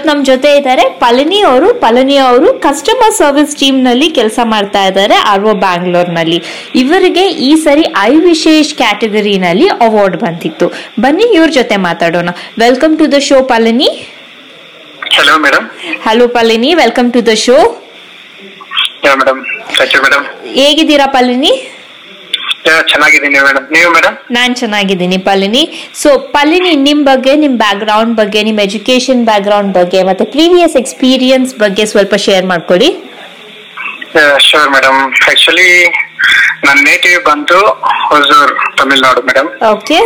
[0.09, 5.53] ನಮ್ಮ ಜೊತೆ ಇದ್ದಾರೆ ಪಳನಿ ಅವರು ಪಳನಿ ಅವರು ಕಸ್ಟಮರ್ ಸರ್ವಿಸ್ ಟೀಮ್ನಲ್ಲಿ ಕೆಲಸ ಮಾಡ್ತಾ ಇದ್ದಾರೆ ಆರ್ ಒ
[5.65, 6.39] ಬ್ಯಾಂಗ್ಳೂರ್ನಲ್ಲಿ.
[6.83, 10.67] ಇವರಿಗೆ ಈ ಸರಿ ಐ ವಿಶೇಷ್ ಕ್ಯಾಟಗರಿನಲ್ಲಿ ಅವಾರ್ಡ್ ಬಂದಿತ್ತು.
[11.05, 12.29] ಬನ್ನಿ ಇವ್ರ ಜೊತೆ ಮಾತಾಡೋಣ.
[12.63, 13.89] Welcome to the show Palani.
[15.17, 15.65] Hello madam
[16.07, 16.71] hello Palani.
[16.83, 17.57] Welcome to the show
[19.21, 19.39] madam
[20.59, 21.51] ಹೇಗಿದ್ದೀರಾ ಪಳನಿ?
[22.91, 23.65] ಚೆನ್ನಾಗಿದ್ದೀನಿ ಮೇಡಮ್.
[23.75, 24.15] ನೀವು ಮೇಡಮ್?
[24.37, 25.61] ನಾನ್ ಚೆನ್ನಾಗಿದ್ದೀನಿ ಪಲಿನಿ
[26.01, 30.75] ಸೊ ಪಲಿನಿ ನಿಮ್ ಬಗ್ಗೆ ನಿಮ್ ಬ್ಯಾಕ್ ಗ್ರೌಂಡ್ ಬಗ್ಗೆ ನಿಮ್ ಎಜುಕೇಶನ್ ಬ್ಯಾಕ್ ಗ್ರೌಂಡ್ ಬಗ್ಗೆ ಮತ್ತೆ ಪ್ರೀವಿಯಸ್
[30.83, 32.89] ಎಕ್ಸ್ಪೀರಿಯನ್ಸ್ ಬಗ್ಗೆ ಸ್ವಲ್ಪ ಶೇರ್ ಮಾಡ್ಕೊಳ್ಳಿ
[34.49, 34.99] ಶೋರ್ ಮೇಡಮ್.
[35.31, 35.69] ಆಕ್ಚುಲಿ
[36.65, 37.59] ನನ್ನ ನೇಟಿವ್ ಬಂದು
[38.05, 39.99] ಹೊಸೂರ್ ತಮಿಳ್ನಾಡು ಮೇಡಮ್ ಓಕೆ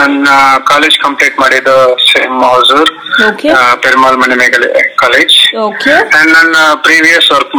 [0.00, 0.26] ನನ್ನ
[0.64, 2.90] ಕಾಲೇಜ್ ಕಂಪ್ಲೀಟ್ ಮಾಡಿದ್ದು same Hosur
[3.28, 3.50] Perumal
[3.82, 7.54] Perumal Manimegalai college okay and ನನ್ನ ಪ್ರೀವಿಯಸ್ ವರ್ಕ್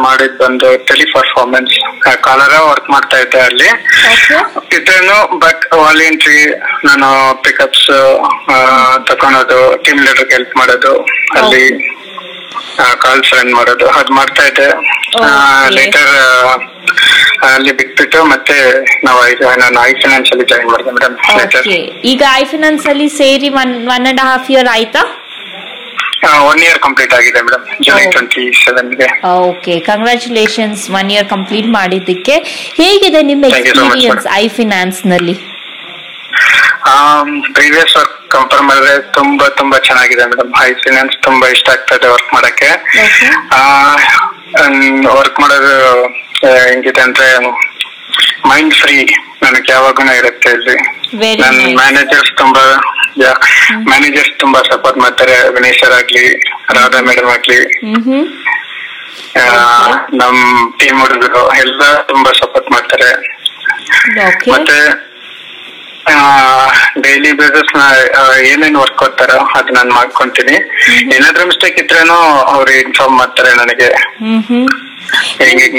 [0.00, 1.74] ಮಾಡಿದ್ ಬಂದು ಟೆಲಿ ಪರ್ಫಾರ್ಮೆನ್ಸ್
[2.22, 3.68] ಕಾಲರ ವರ್ಕ್ ಮಾಡ್ತಾ ಇದ್ದೆ ಅಲ್ಲಿ.
[4.76, 6.40] ಇದ್ರೇನು ಬಟ್ ವಾಲಂಟ್ರಿ
[6.84, 7.08] ನಾನು
[7.42, 7.88] ಪಿಕಪ್ಸ್
[9.08, 10.94] ತಕೊಳೋದು ಟೀಮ್ ಲೀಡರ್ಗೆ ಹೆಲ್ಪ್ ಮಾಡೋದು
[11.36, 11.64] ಅಲ್ಲಿ
[12.98, 14.68] ಕಾಲ್ಸ್ ರನ್ ಮಾಡೋದು ಅದ್ ಮಾಡ್ತಾ ಇದ್ದೆ.
[15.70, 16.12] ಲೇಟರ್
[17.48, 18.56] ಅಲ್ಲಿ ಬಿಟ್ಬಿಟ್ಟು ಮತ್ತೆ
[19.04, 19.20] ನಾವು
[19.58, 21.16] ನಾನು ಐ ಫೈನಾನ್ಸ್ ಅಲ್ಲಿ ಜಾಯಿನ್ ಮಾಡಿದೆ ಮೇಡಮ್
[22.04, 25.02] ಈಗ ಐ ಫೈನಾನ್ಸ್ ಅಲ್ಲಿ ಸೇರಿ one one and half year ಆಯ್ತಾ?
[26.48, 29.08] ಒನ್ ಇಯರ್ ಕಂಪ್ಲೀಟ್ ಆಗಿದೆ madam July twenty seven ಸೆವೆನ್ಗೆ
[29.48, 32.34] okay congratulations one year complete ಮಾಡಿದ್ದಕ್ಕೆ.
[32.74, 35.34] ಹೇಗಿದೆ ನಿಮ್ಮ ಎಕ್ಸ್ಪೀರಿಯನ್ಸ್ ಐ ಫಿನಾನ್ಸ್ನಲ್ಲಿ?
[37.54, 42.68] ಪ್ರೀವಿಯಸ್ ವರ್ಕ್ ಕಂಪೇರ್ ಮಾಡಿದ್ರೆ ತುಂಬಾ ತುಂಬಾ ಚೆನ್ನಾಗಿದೆ ಮೇಡಮ್ ಹೈ ಫೈನಾನ್ಸ್ ತುಂಬಾ ಇಷ್ಟ ಆಗ್ತದೆ ವರ್ಕ್ ಮಾಡಕ್ಕೆ.
[45.16, 45.74] ವರ್ಕ್ ಮಾಡೋದು
[46.46, 47.26] ಆ, ಹೆಂಗಿದೆ ಅಂದ್ರೆ
[48.48, 48.96] ಮೈಂಡ್ ಫ್ರೀ
[49.42, 50.74] ನನಗೆ ಯಾವಾಗೂ ಇರುತ್ತೆ ಇಲ್ಲಿ.
[51.40, 52.62] ನನ್ನ ಮ್ಯಾನೇಜರ್ಸ್ ತುಂಬಾ
[53.88, 55.48] ಮ್ಯಾನೇಜರ್ಸ್ ತುಂಬಾ ಸಪೋರ್ಟ್ ಮಾಡ್ತಾರೆ.
[55.50, 56.24] ವಿನೇಶ್ ಸರ್ ಆಗ್ಲಿ
[56.70, 57.60] ರಾಧಾ ಮೇಡಮ್ ಆಗ್ಲಿ.
[60.14, 60.38] ನಮ್
[60.78, 63.10] ಟೀಮ್ ಹುಡುಗರು ಎಲ್ಲ ತುಂಬಾ ಸಪೋರ್ಟ್ ಮಾಡ್ತಾರೆ.
[64.52, 65.11] ಮತ್ತೆ
[67.04, 67.72] ಡೈಲಿ ಬೇಸಿಸ್
[68.52, 70.56] ಏನೇನ್ ವರ್ಕ್ ಕೊಡ್ತಾರೋ ಅದ್ ನಾನ್ ಮಾಡ್ಕೊಂತೀನಿ.
[71.16, 72.16] ಏನಾದ್ರೂ ಮಿಸ್ಟೇಕ್ ಇದ್ರೇನು
[72.54, 73.90] ಅವ್ರು ಇನ್ಫಾರ್ಮ್ ಮಾಡ್ತಾರೆ ನನಗೆ.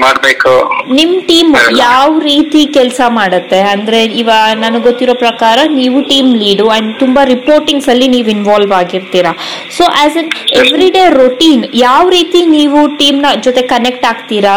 [0.04, 0.52] ಮಾಡ್ಬೇಕು?
[0.98, 1.52] ನಿಮ್ ಟೀಮ್.
[1.84, 3.60] ಯಾವ ರೀತಿ ಕೆಲಸ ಮಾಡುತ್ತೆ?
[3.74, 4.30] ಅಂದ್ರೆ ಇವ
[4.64, 9.32] ನನಗೆ ಗೊತ್ತಿರೋ ಪ್ರಕಾರ ನೀವು ಟೀಮ್ ಲೀಡು ಅಂಡ್ ತುಂಬಾ ರಿಪೋರ್ಟಿಂಗ್ಸ್ ಅಲ್ಲಿ ನೀವು involve ಆಗಿರ್ತೀರಾ.
[9.78, 10.30] So as on
[10.62, 14.56] every day routine ಯಾವ ರೀತಿ ನೀವು ಟೀಮ್ನ ಜೊತೆ ಕನೆಕ್ಟ್ ಆಗ್ತೀರಾ?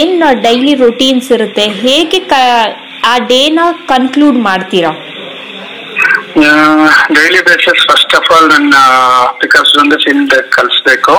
[0.00, 0.14] ಏನ್
[0.46, 1.66] ಡೈಲಿ ರೊಟೀನ್ಸ್ ಇರುತ್ತೆ?
[1.84, 2.20] ಹೇಗೆ
[3.10, 4.92] ಆ ಡೇನ ಕನ್ಕ್ಲೂಡ್ ಮಾಡ್ತೀರಾ?
[7.16, 8.74] Daily basis first of all ನನ್ನ
[9.40, 11.14] ಪಿಕಪ್ಸ್ ಒಂದು ಫೀಲ್ಡ್ ಕಲಿಸ್ಬೇಕು.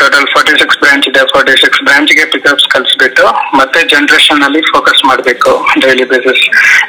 [0.00, 3.26] ಟೋಟಲ್ ಫಾರ್ಟಿ ಸಿಕ್ಸ್ ಬ್ರಾಂಚ್ ಇದೆ ಫಾರ್ಟಿ ಸಿಕ್ಸ್ ಬ್ರಾಂಚ್ಗೆ ಪಿಕಪ್ಸ್ ಕಲಿಸ್ಬಿಟ್ಟು
[3.58, 5.52] ಮತ್ತೆ ಜನರೇಷನ್ ಅಲ್ಲಿ ಫೋಕಸ್ ಮಾಡಬೇಕು
[5.84, 6.42] ಡೈಲಿ ಬೇಸಿಸ್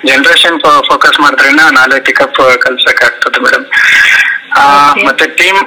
[0.10, 0.58] ಜನರೇಷನ್
[0.90, 3.68] ಫೋಕಸ್ ಮಾಡಿದ್ರೇನ ನಾಳೆ ಪಿಕಪ್ ಕಲ್ಸಕ್ಕಾಗ್ತದೆ ಮೇಡಮ್
[4.62, 5.04] Okay.
[5.06, 5.60] ಮತ್ತೆ ಟೀಮ್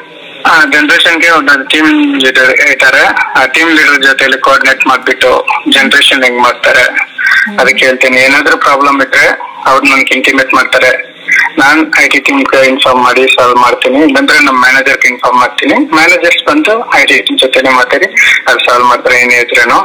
[0.74, 1.90] ಜನರೇಷನ್ಗೆ ಒಂದೊಂದು ಟೀಮ್
[2.24, 3.02] ಲೀಡರ್ ಇರ್ತಾರೆ
[3.38, 5.32] ಆ ಟೀಮ್ ಲೀಡರ್ ಜೊತೆಲಿ ಕೋಆರ್ಡಿನೇಟ್ ಮಾಡ್ಬಿಟ್ಟು
[5.76, 6.84] ಜನರೇಷನ್ ಹೆಂಗ್ ಮಾಡ್ತಾರೆ
[7.60, 8.16] ಅದಕ್ಕೆ ಹೇಳ್ತೀನಿ.
[8.26, 9.26] ಏನಾದ್ರೂ ಪ್ರಾಬ್ಲಮ್ ಇದ್ರೆ
[9.70, 10.90] ಅವ್ರು ನನ್ಗೆ ಇಂಟಿಮೇಟ್ ಮಾಡ್ತಾರೆ.
[11.60, 12.38] ನಾನ್ ಐ ಟಿ ಟೀಮ್
[12.72, 13.98] ಇನ್ಫಾರ್ಮ್ ಮಾಡಿ ಸಾಲ್ವ್ ಮಾಡ್ತೀನಿ.
[14.08, 15.76] ಇಲ್ಲಾಂದ್ರೆ ನಮ್ಮ ಮ್ಯಾನೇಜರ್ಗೆ ಇನ್ಫಾರ್ಮ್ ಮಾಡ್ತೀನಿ.
[15.98, 18.08] ಮ್ಯಾನೇಜರ್ಸ್ ಬಂದು ಐ ಟಿ ಟೀಮ್ ಜೊತೆನೆ ಮಾತಾಡಿ
[18.48, 19.78] ಅದು ಸಾಲ್ವ್ ಮಾಡ್ತಾರೆ ಏನೇ ಇದ್ರೇನು.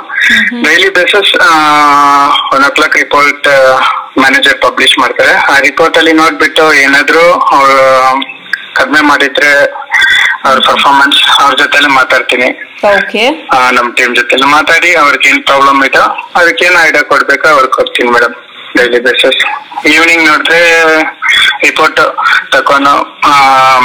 [0.65, 1.31] Daily basis
[2.55, 3.47] one o'clock report
[4.23, 5.33] manager publish ಮಾಡ್ತಾರೆ.
[5.53, 7.25] ಆ ರಿಪೋರ್ಟ್ ಅಲ್ಲಿ ನೋಡ್ಬಿಟ್ಟು ಏನಾದ್ರೂ
[7.57, 7.77] ಅವ್ರು
[8.79, 9.51] ಕಡಿಮೆ ಮಾಡಿದ್ರೆ
[10.45, 12.49] ಅವ್ರ ಪರ್ಫಾರ್ಮೆನ್ಸ್ ಅವ್ರ ಜೊತೆಲೆ ಮಾತಾಡ್ತೀನಿ.
[13.77, 16.03] ನಮ್ ಟೀಮ್ ಜೊತೆ ಮಾತಾಡಿ ಅವ್ರಿಗೆ ಏನ್ ಪ್ರಾಬ್ಲಮ್ ಇದೋ
[16.35, 18.35] ಅದಕ್ಕೆ ಏನ್ ಐಡಿಯಾ ಕೊಡ್ಬೇಕು ಅವ್ರಿಗೆ ಕೊಡ್ತೀನಿ ಮೇಡಮ್
[18.77, 19.39] ಡೈಲಿ ಬೇಸಿಸ್
[19.93, 20.59] ಈವ್ನಿಂಗ್ ನೋಡಿದ್ರೆ
[21.63, 22.01] ರಿಪೋರ್ಟ್
[22.51, 22.93] ತಕೊಂಡು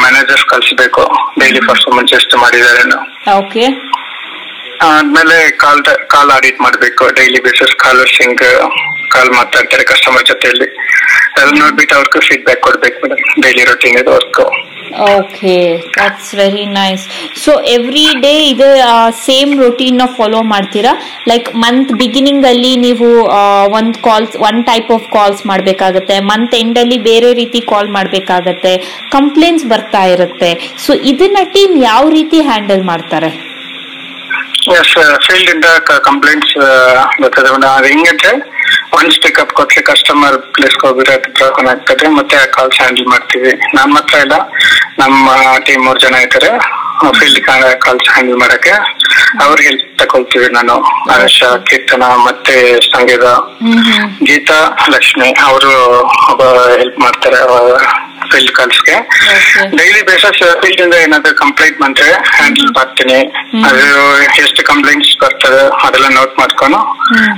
[0.02, 1.02] ಮ್ಯಾನೇಜರ್ಸ್ ಕಳ್ಸ್ಬೇಕು.
[1.40, 2.82] ಡೈಲಿ ಪರ್ಫಾರ್ಮೆನ್ಸ್ ಎಷ್ಟು ಮಾಡಿದ್ದಾರೆ
[3.38, 3.64] ಓಕೆ
[4.82, 5.82] ಆದ್ಮೇಲೆ ಕಾಲ್
[6.14, 8.44] ಕಾಲ್ ಆಡಿಟ್ ಮಾಡ್ಬೇಕು ಡೈಲಿ ಬೇಸಿಸ್ ಕಾಲ್ ಸಿಂಗ್
[9.14, 10.68] ಕಾಲ್ ಮಾತಾಡ್ತಾರೆ ಕಸ್ಟಮರ್ ಜೊತೆಯಲ್ಲಿ.
[11.38, 14.40] ಅದನ್ನ ನೋಡ್ಬಿಟ್ಟು ಅವ್ರಿಗೆ ಫೀಡ್ಬ್ಯಾಕ್ ಕೊಡ್ಬೇಕು ಮೇಡಮ್ ಡೈಲಿ ರೊಟೀನ್ ಇದು work
[15.18, 15.54] okay
[15.96, 17.04] that's very nice
[17.44, 18.68] so every day ಇದು
[19.26, 20.92] ಸೇಮ್ ರೊಟೀನ್ ಫಾಲೋ ಮಾಡ್ತೀರಾ?
[21.30, 23.08] ಲೈಕ್ ಮಂತ್ ಬಿಗಿನಿಂಗ್ ಅಲ್ಲಿ ನೀವು
[23.78, 26.18] ಒಂದು calls one type of calls ಮಾಡಬೇಕಾಗತ್ತೆ.
[26.30, 28.74] ಮಂತ್ ಎಂಡ್ ಅಲ್ಲಿ ಬೇರೆ ರೀತಿ ಕಾಲ್ ಮಾಡಬೇಕಾಗತ್ತೆ.
[29.16, 30.52] ಕಂಪ್ಲೇಂಟ್ಸ್ ಬರ್ತಾ ಇರುತ್ತೆ.
[30.84, 33.32] ಸೊ ಇದನ್ನ ಟೀಮ್ ಯಾವ ರೀತಿ ಹ್ಯಾಂಡಲ್ ಮಾಡ್ತಾರೆ?
[34.80, 34.92] ಎಸ್
[35.26, 35.68] ಫೀಲ್ಡ್ ಇಂದ
[36.08, 36.54] ಕಂಪ್ಲೇಂಟ್ಸ್
[37.22, 37.48] ಬರ್ತದೆ.
[37.54, 38.32] ಮೇಡಮ್ ಅದು ಹೆಂಗಂದ್ರೆ
[38.98, 42.06] ಒನ್ಸ್ ಪಿಕಪ್ ಕೊಟ್ರೆ ಕಸ್ಟಮರ್ ಪ್ಲೇಸ್ ಹೋಗಿರೋದು ಪ್ರಾಬ್ಲಮ್ ಆಗ್ತದೆ.
[42.18, 43.52] ಮತ್ತೆ ಆ ಕಾಲ್ಸ್ ಹ್ಯಾಂಡಲ್ ಮಾಡ್ತೀವಿ.
[43.78, 44.36] ನಮ್ಮ ಹತ್ರ ಇಲ್ಲ.
[45.02, 45.28] ನಮ್ಮ
[45.66, 46.50] ಟೀಮ್ ಮೂರು ಜನ ಇದ್ದಾರೆ
[47.18, 47.40] ಫೀಲ್ಡ್
[47.84, 48.74] ಕಾಲ್ಸ್ ಹ್ಯಾಂಡಲ್ ಮಾಡಕ್ಕೆ
[49.44, 50.76] ಅವ್ರಿಗೆ ಹೆಲ್ಪ್ ತಗೊಳ್ತೀವಿ ನಾನು.
[51.10, 52.54] ಹರ್ಷ ಕೀರ್ತನ ಮತ್ತೆ
[52.92, 53.26] ಸಂಗೀತ.
[54.28, 54.60] ಗೀತಾ
[54.94, 55.72] ಲಕ್ಷ್ಮಿ ಅವರು
[56.78, 57.40] ಹೆಲ್ಪ್ ಮಾಡ್ತಾರೆ.
[58.32, 58.80] ಫೀಲ್ಡ್ ಕಾಲ್ಸ್ಗೆ.
[58.88, 63.18] ಗೆ ಡೈಲಿ ಬೇಸಸ್ ಫೀಲ್ಡ್ ಇಂದ ಏನಾದ್ರು ಕಂಪ್ಲೇಂಟ್ ಬಂದ್ರೆ ಹ್ಯಾಂಡಲ್ ಮಾಡ್ತೀನಿ.
[63.68, 63.84] ಅದು
[64.42, 66.78] ಎಷ್ಟು ಕಂಪ್ಲೇಂಟ್ಸ್ ಬರ್ತದೆ ಅದೆಲ್ಲ ನೋಟ್ ಮಾಡ್ಕೊಂಡು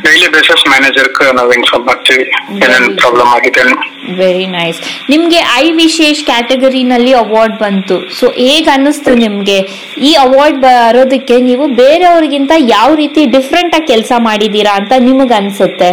[0.07, 2.25] ಡೈಲಿ ಬೇಸಸ್ ಮ್ಯಾನೇಜರ್ ನಾವು ಇನ್ಫಾರ್ಮ್ ಮಾಡ್ತೀವಿ
[2.65, 3.63] ಏನೇನು ಪ್ರಾಬ್ಲಮ್ ಆಗಿದೆ
[4.23, 4.79] ವೆರಿ ನೈಸ್
[5.11, 7.97] ನಿಮ್ಗೆ ಐ ವಿಶೇಷ್ ಕ್ಯಾಟಗರಿನಲ್ಲಿ ಅವಾರ್ಡ್ ಬಂತು.
[8.19, 9.59] ಸೊ ಹೇಗ್ ಅನ್ನಿಸ್ತು ನಿಮ್ಗೆ?
[10.09, 15.91] ಈ ಅವಾರ್ಡ್ ಬರೋದಕ್ಕೆ ನೀವು ಬೇರೆಯವ್ರಿಗಿಂತ ಯಾವ ರೀತಿ ಡಿಫ್ರೆಂಟ್ ಆಗಿ ಕೆಲಸ ಮಾಡಿದೀರಾ ಅಂತ ನಿಮಗ್ ಅನ್ಸುತ್ತೆ?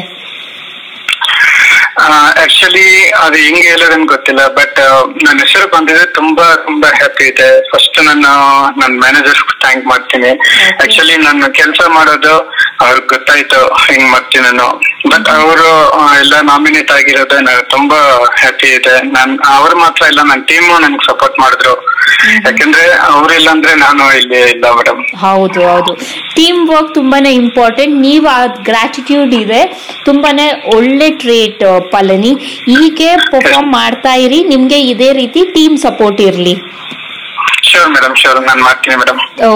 [2.44, 2.86] ಆಕ್ಚುಲಿ
[3.24, 4.80] ಅದು ಹೆಂಗೆ ಹೇಳೋದನ್ ಗೊತ್ತಿಲ್ಲ ಬಟ್
[5.26, 7.70] ನನ್ನ ಹೆಸರು ಬಂದಿದೆ ತುಂಬಾ ತುಂಬಾ ಹ್ಯಾಪಿ ಇದೆ.
[7.72, 8.32] ಫಸ್ಟ್ ನಾನು
[8.82, 10.32] ನನ್ನ ಮ್ಯಾನೇಜರ್ ಥ್ಯಾಂಕ್ ಮಾಡ್ತೀನಿ.
[10.84, 12.34] ಆಕ್ಚುಲಿ ನಾನು ಕೆಲಸ ಮಾಡೋದು
[12.86, 14.68] ಅವ್ರಿಗೆ ಗೊತ್ತಾಯ್ತು ಹೆಂಗ್ ಮಾಡ್ತೀನಿ ನಾನು
[15.12, 15.70] ಬಟ್ ಅವರು
[16.20, 18.00] ಎಲ್ಲ ನಾಮಿನೇಟ್ ಆಗಿರೋದು ನನಗೆ ತುಂಬಾ
[18.42, 18.96] ಹ್ಯಾಪಿ ಇದೆ.
[19.16, 21.74] ನಾನ್ ಅವ್ರು ಮಾತ್ರ ಇಲ್ಲ ನನ್ನ ಟೀಮ್ ನನ್ಗೆ ಸಪೋರ್ಟ್ ಮಾಡಿದ್ರು.
[22.46, 25.92] ಯಾಕಂದ್ರೆ ಅವ್ರಿಲ್ಲ ಅಂದ್ರೆ ನಾನು ಇಲ್ಲಿ ಇಲ್ಲ ಮೇಡಮ್ ಹೌದು ಹೌದು.
[26.36, 29.62] ಟೀಮ್ ವರ್ಕ್ ತುಂಬಾನೇ ಇಂಪಾರ್ಟೆಂಟ್ ನೀವು ಆ ಗ್ರಾಟಿಟ್ಯೂಡ್ ಇದೆ.
[30.06, 31.64] ತುಂಬಾನೇ ಒಳ್ಳೆ ಟ್ರೇಟ್
[31.96, 32.32] ಪಲನಿ
[32.70, 36.56] ಹೀಗೆ ಪರ್ಫಾರ್ಮ್ ಮಾಡ್ತಾ ಇರಿ ನಿಮ್ಗೆ ಇದೇ ರೀತಿ ಟೀಮ್ ಸಪೋರ್ಟ್ ಇರ್ಲಿ.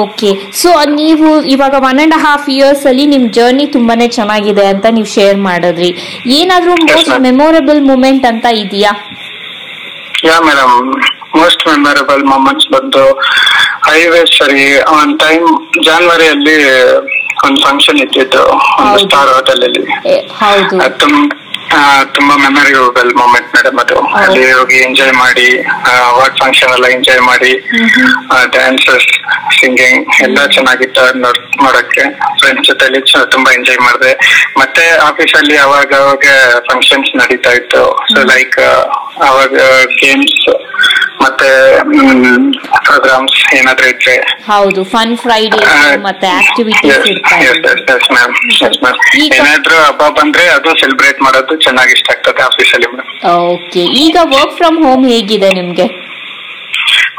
[0.01, 0.29] ಓಕೆ
[0.61, 5.37] ಸೊ ನೀವು ಇವಾಗ ಒನ್ ಅಂಡ್ ಹಾಫ್ ಇಯರ್ಸ್ ಅಲ್ಲಿ ನಿಮ್ ಜರ್ನಿ ತುಂಬಾನೇ ಚೆನ್ನಾಗಿದೆ ಅಂತ ನೀವು ಶೇರ್
[5.47, 5.89] ಮಾಡಿದ್ರಿ.
[6.39, 7.11] ಏನಾದ್ರೂ ಮೋಸ್ಟ್.
[7.27, 8.91] ಮೆಮೊರಬಲ್ ಮೂಮೆಂಟ್ ಅಂತ ಇದೆಯಾ?
[10.27, 10.75] Yeah madam
[11.35, 13.03] most memorable moments ಬಂದು
[13.87, 14.63] ಹೈವೇ ಸರಿ
[14.99, 15.45] ಒಂದ್ ಟೈಮ್
[15.85, 16.55] ಜಾನ್ವರಿಯಲ್ಲಿ
[17.45, 18.43] ಒಂದು ಫಂಕ್ಷನ್ ಇದ್ದಿದ್ದು
[18.79, 19.83] ಒಂದು ಸ್ಟಾರ್ ಹೋಟೆಲ್ ಅಲ್ಲಿ.
[22.15, 23.97] ತುಂಬಾ ಮೆಮೊರಿಯಬಲ್ ಮೂಮೆಂಟ್ ಮೇಡಮ್ ಅದು.
[24.17, 25.47] ಅಲ್ಲಿ ಹೋಗಿ ಎಂಜಾಯ್ ಮಾಡಿ
[26.09, 27.51] ಅವಾರ್ಡ್ ಫಂಕ್ಷನ್ ಎಲ್ಲ ಎಂಜಾಯ್ ಮಾಡಿ
[28.55, 29.07] ಡ್ಯಾನ್ಸಸ್
[29.59, 32.03] ಸಿಂಗಿಂಗ್ ಎಲ್ಲ ಚೆನ್ನಾಗಿತ್ತು ನೋಡೋಕೆ ನೋಡಕ್ಕೆ.
[32.39, 33.01] ಫ್ರೆಂಡ್ಸ್ ಜೊತೆಲಿ
[33.31, 34.13] ತುಂಬಾ ಎಂಜಾಯ್ ಮಾಡಿದೆ.
[34.59, 36.25] ಮತ್ತೆ ಆಫೀಸಲ್ಲಿ ಅವಾಗ ಅವಾಗ
[36.71, 37.83] ಫಂಕ್ಷನ್ಸ್ ನಡೀತಾ ಇತ್ತು.
[38.13, 38.59] ಸೊ ಲೈಕ್
[39.29, 39.55] ಅವಾಗ
[40.01, 40.39] ಗೇಮ್ಸ್
[41.27, 41.47] ಮತ್ತೆ
[42.85, 44.15] ಪ್ರೋಗ್ರಾಮ್ಸ್ ಏನಾದ್ರೂ ಇದ್ರೆ.
[44.47, 45.59] ಹೌದು ಫನ್ ಫ್ರೈಡೇ
[46.03, 47.09] ಮತ್ತೆ ಆಕ್ಟಿವಿಟೀಸ್
[48.15, 48.33] ಮ್ಯಾಮ್
[49.29, 52.89] ಏನಾದ್ರು ಹಬ್ಬ ಬಂದ್ರೆ ಅದು ಸೆಲೆಬ್ರೇಟ್ ಮಾಡೋದು ಚೆನ್ನಾಗಿ ಇಷ್ಟ ಆಗ್ತದೆ ಆಫೀಸಲ್ಲಿ
[53.47, 55.87] ಓಕೆ ಈಗ ವರ್ಕ್ ಫ್ರಮ್ ಹೋಮ್ ಹೇಗಿದೆ ನಿಮ್ಗೆ?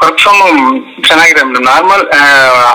[0.01, 0.61] ವರ್ಕ್ ಫ್ರಮ್ ಹೋಮ್
[1.07, 2.03] ಚೆನ್ನಾಗಿದೆ ಮೇಡಮ್ ನಾರ್ಮಲ್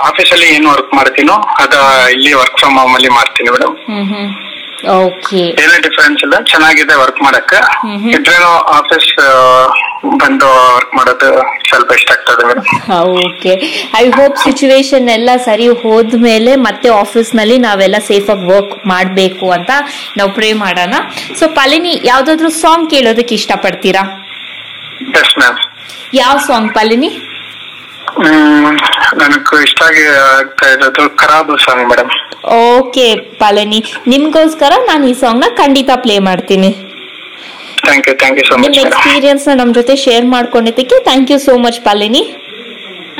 [0.09, 1.75] ಆಫೀಸಲ್ಲಿ ಏನ್ ವರ್ಕ್ ಮಾಡ್ತೀನೋ ಅದ
[2.15, 4.29] ಇಲ್ಲಿ ವರ್ಕ್ ಫ್ರಮ್ ಹೋಮ್ ಅಲ್ಲಿ ಮಾಡ್ತೀನಿ ಮೇಡಮ್ ಹ್ಮ್ ಹ್ಮ್.
[4.29, 4.64] ಓಕೆ
[5.63, 7.53] ಏನೇ ಡಿಫರೆನ್ಸ್ ಇಲ್ಲ ಚೆನ್ನಾಗಿದೆ ವರ್ಕ್ ಮಾಡಕ್ಕ.
[8.15, 9.09] ಇದ್ರೇನು ಆಫೀಸ್
[10.21, 11.29] ಬಂದು ವರ್ಕ್ ಮಾಡೋದು
[11.69, 12.43] ಸ್ವಲ್ಪ ಇಷ್ಟ ಆಗ್ತದೆ.
[13.25, 13.53] ಓಕೆ
[14.01, 19.71] ಐ ಹೋಪ್ ಸಿಚುವೇಶನ್ ಎಲ್ಲ ಸರಿ ಹೋದ್ಮೇಲೆ ಮತ್ತೆ ಆಫೀಸ್ನಲ್ಲಿ ನಾವೆಲ್ಲ ಸೇಫಾಗಿ ವರ್ಕ್ ಮಾಡಬೇಕು ಅಂತ
[20.17, 20.95] ನಾವು ಪ್ರೇ ಮಾಡೋಣ.
[21.39, 24.03] ಸೊ ಪಾಲಿನಿ ಯಾವ್ದಾದ್ರು ಸಾಂಗ್ ಕೇಳೋದಕ್ಕೆ ಇಷ್ಟಪಡ್ತೀರಾ?
[26.21, 27.11] ಯಾವ ಸಾಂಗ್ ಪಾಲಿನಿ?
[29.21, 30.03] ನನಗೆ ಇಷ್ಟ ಆಗಿ
[30.37, 32.11] ಆಗ್ತಾ ಇರೋದು ಖರಾಬು ಸಾಂಗ್ ಮೇಡಮ್
[32.77, 33.05] ಓಕೆ
[33.41, 33.79] ಪಾಲಿನಿ.
[34.11, 36.69] ನಿಮ್ಗೋಸ್ಕರ ನಾನು ಈ ಸಾಂಗ್ನ ಖಂಡಿತ ಪ್ಲೇ ಮಾಡ್ತೀನಿ.
[37.85, 41.55] Thank you thank you so much madam ಎಕ್ಸ್ಪೀರಿಯನ್ಸ್ನ ನಮ್ ಜೊತೆ share ಮಾಡ್ಕೊಂಡಿದ್ದಕ್ಕೆ thank you so
[41.65, 42.21] much Palini.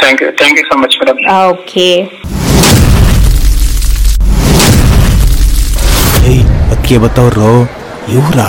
[0.02, 1.88] Thank you thank you so much madam okay
[6.32, 6.44] ಏಯ್
[6.76, 7.52] ಅಕ್ಕಿ ಬತ್ತವ್ರು
[8.18, 8.40] ಇವ್ರ?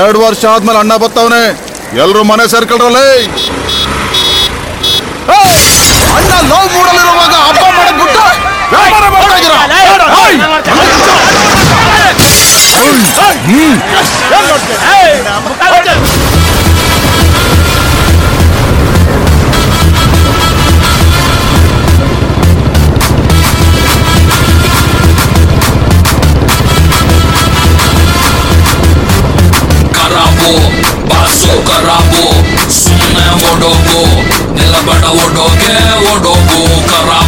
[0.00, 1.42] ಎರಡು ವರ್ಷ ಆದ್ಮೇಲೆ ಅಣ್ಣ ಬತ್ತವನೇ.
[2.02, 3.06] ಎಲ್ರು ಮನೆ ಸೇರ್ಕೊಳ್ರಲ್ಲೇ!
[5.32, 8.22] ಅಣ್ಣ ಲವ್ ಮೂಡಲಿರುವಾಗ ಹಬ್ಬ ಮಾಡಕ್ ಬಿಟ್ಟು
[8.72, 9.60] ವ್ಯಾಪಾರ ಮಾಡ್ತಾ ಇದ್ದೀರಾ?
[10.20, 10.38] ಏಯ್!
[29.94, 30.50] ಕರಾಬು
[31.10, 32.39] ಬಾಸು ಕರಾಬು ಸುಮ್ಮನೆ ಓಡೋಗು
[34.56, 35.72] ನಿಲಬಡ ಓಡೋಗೆ
[36.10, 37.19] ಓಡೋಗು ಕರಾಬು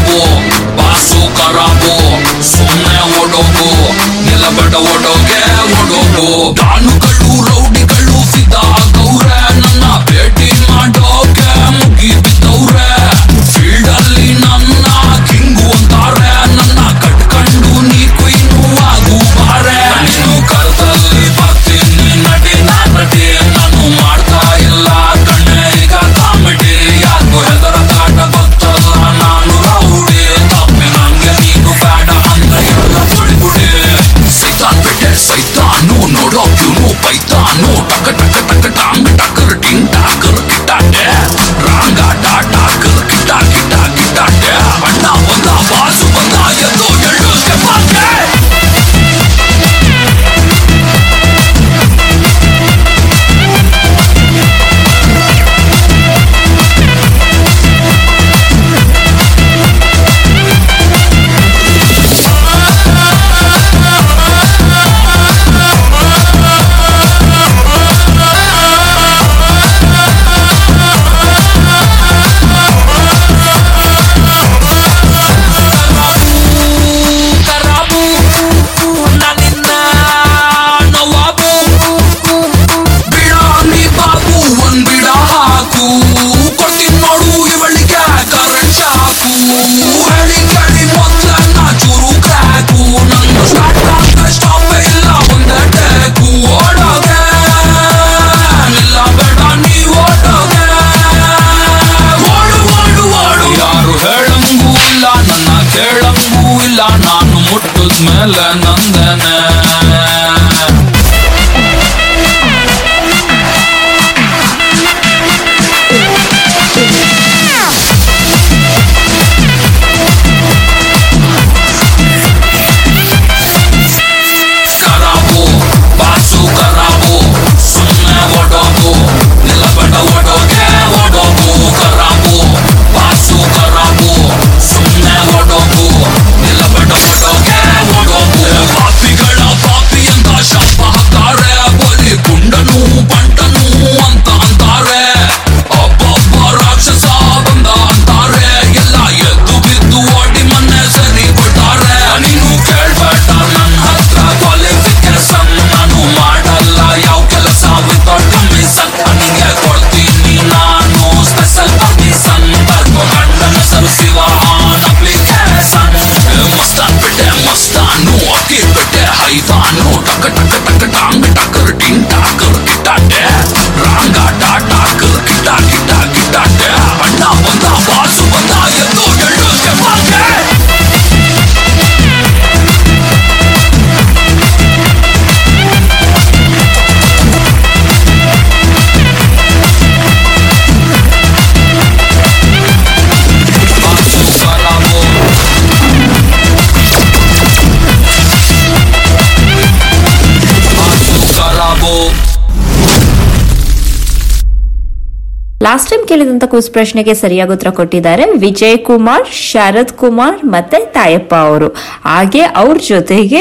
[205.72, 211.68] ಲಾಸ್ಟ್ ಟೈಮ್ ಕೇಳಿದಂತ ಕ್ವಿಸ್ ಪ್ರಶ್ನೆಗೆ ಸರಿಯಾಗಿ ಉತ್ತರ ಕೊಟ್ಟಿದ್ದಾರೆ ವಿಜಯ್ ಕುಮಾರ್ ಶರದ್ ಕುಮಾರ್ ಮತ್ತೆ ತಾಯಪ್ಪ ಅವರು.
[212.08, 213.40] ಹಾಗೆ ಅವ್ರ ಜೊತೆಗೆ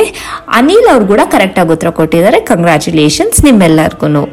[0.57, 2.39] ಅನಿಲ್ ಅವ್ರು ಕೂಡ ಕರೆಕ್ಟ್ ಆಗಿ ಉತ್ತರ ಕೊಟ್ಟಿದ್ದಾರೆ.
[2.51, 4.23] ಕಂಗ್ರಾಚುಲೇಷನ್ಸ್ ನಿಮ್ಮೆಲ್ಲರಿಗೂ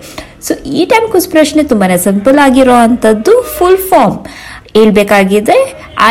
[0.47, 4.19] ಸೊ ಈ ಟೈಮ್ ಕ್ವಿಸ್ ಪ್ರಶ್ನೆ ತುಂಬಾನೇ ಸಿಂಪಲ್ ಆಗಿರೋ ಅಂಥದ್ದು full form
[4.77, 5.59] ಹೇಳ್ಬೇಕಾಗಿದೆ.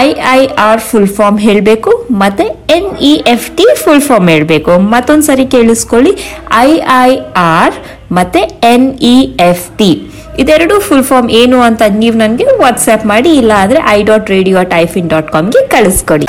[0.02, 1.92] I I R full form ಹೇಳಬೇಕು,
[2.24, 2.46] ಮತ್ತೆ
[2.78, 4.74] N E F T full form ಹೇಳಬೇಕು.
[4.96, 6.14] ಮತ್ತೊಂದ್ಸರಿ ಕೇಳಿಸ್ಕೊಳ್ಳಿ.
[6.68, 6.70] ಐ
[7.08, 7.12] ಐ
[7.48, 7.78] ಆರ್
[8.20, 9.18] ಮತ್ತೆ ಎನ್ ಇ
[9.52, 9.92] ಎಫ್ ಟಿ
[10.40, 14.58] ಇದೆರಡು ಫುಲ್ ಫಾರ್ಮ್ ಏನು ಅಂತ ನೀವು ನನಗೆ ವಾಟ್ಸ್ಆ್ಯಪ್ ಮಾಡಿ ಇಲ್ಲ ಅಂದರೆ ಐ ಡಾಟ್ ರೇಡಿಯೋ
[15.08, 16.28] ಡಾಟ್ ಕಾಮ್ಗೆ ಕಳಿಸ್ಕೊಡಿ.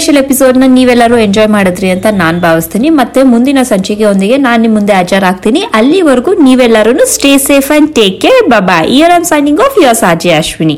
[0.00, 2.88] ಸ್ಪೆಷಲ್ ಎಪಿಸೋಡ್ನ ನೀವೆಲ್ಲರೂ ಎಂಜಾಯ್ ಮಾಡಿದ್ರಿ ಅಂತ ನಾನು ಭಾವಿಸ್ತೀನಿ.
[3.00, 5.62] ಮತ್ತೆ ಮುಂದಿನ ಸಂಚಿಕೆಯೊಂದಿಗೆ ನಾನು ನಿಮ್ಮ ಮುಂದೆ ಹಾಜರಾಗ್ತೀನಿ.
[5.78, 10.76] ಅಲ್ಲಿವರೆಗೂ ನೀವೆಲ್ಲರೂ stay safe and take care Baba here am signing off your Saji Ashwini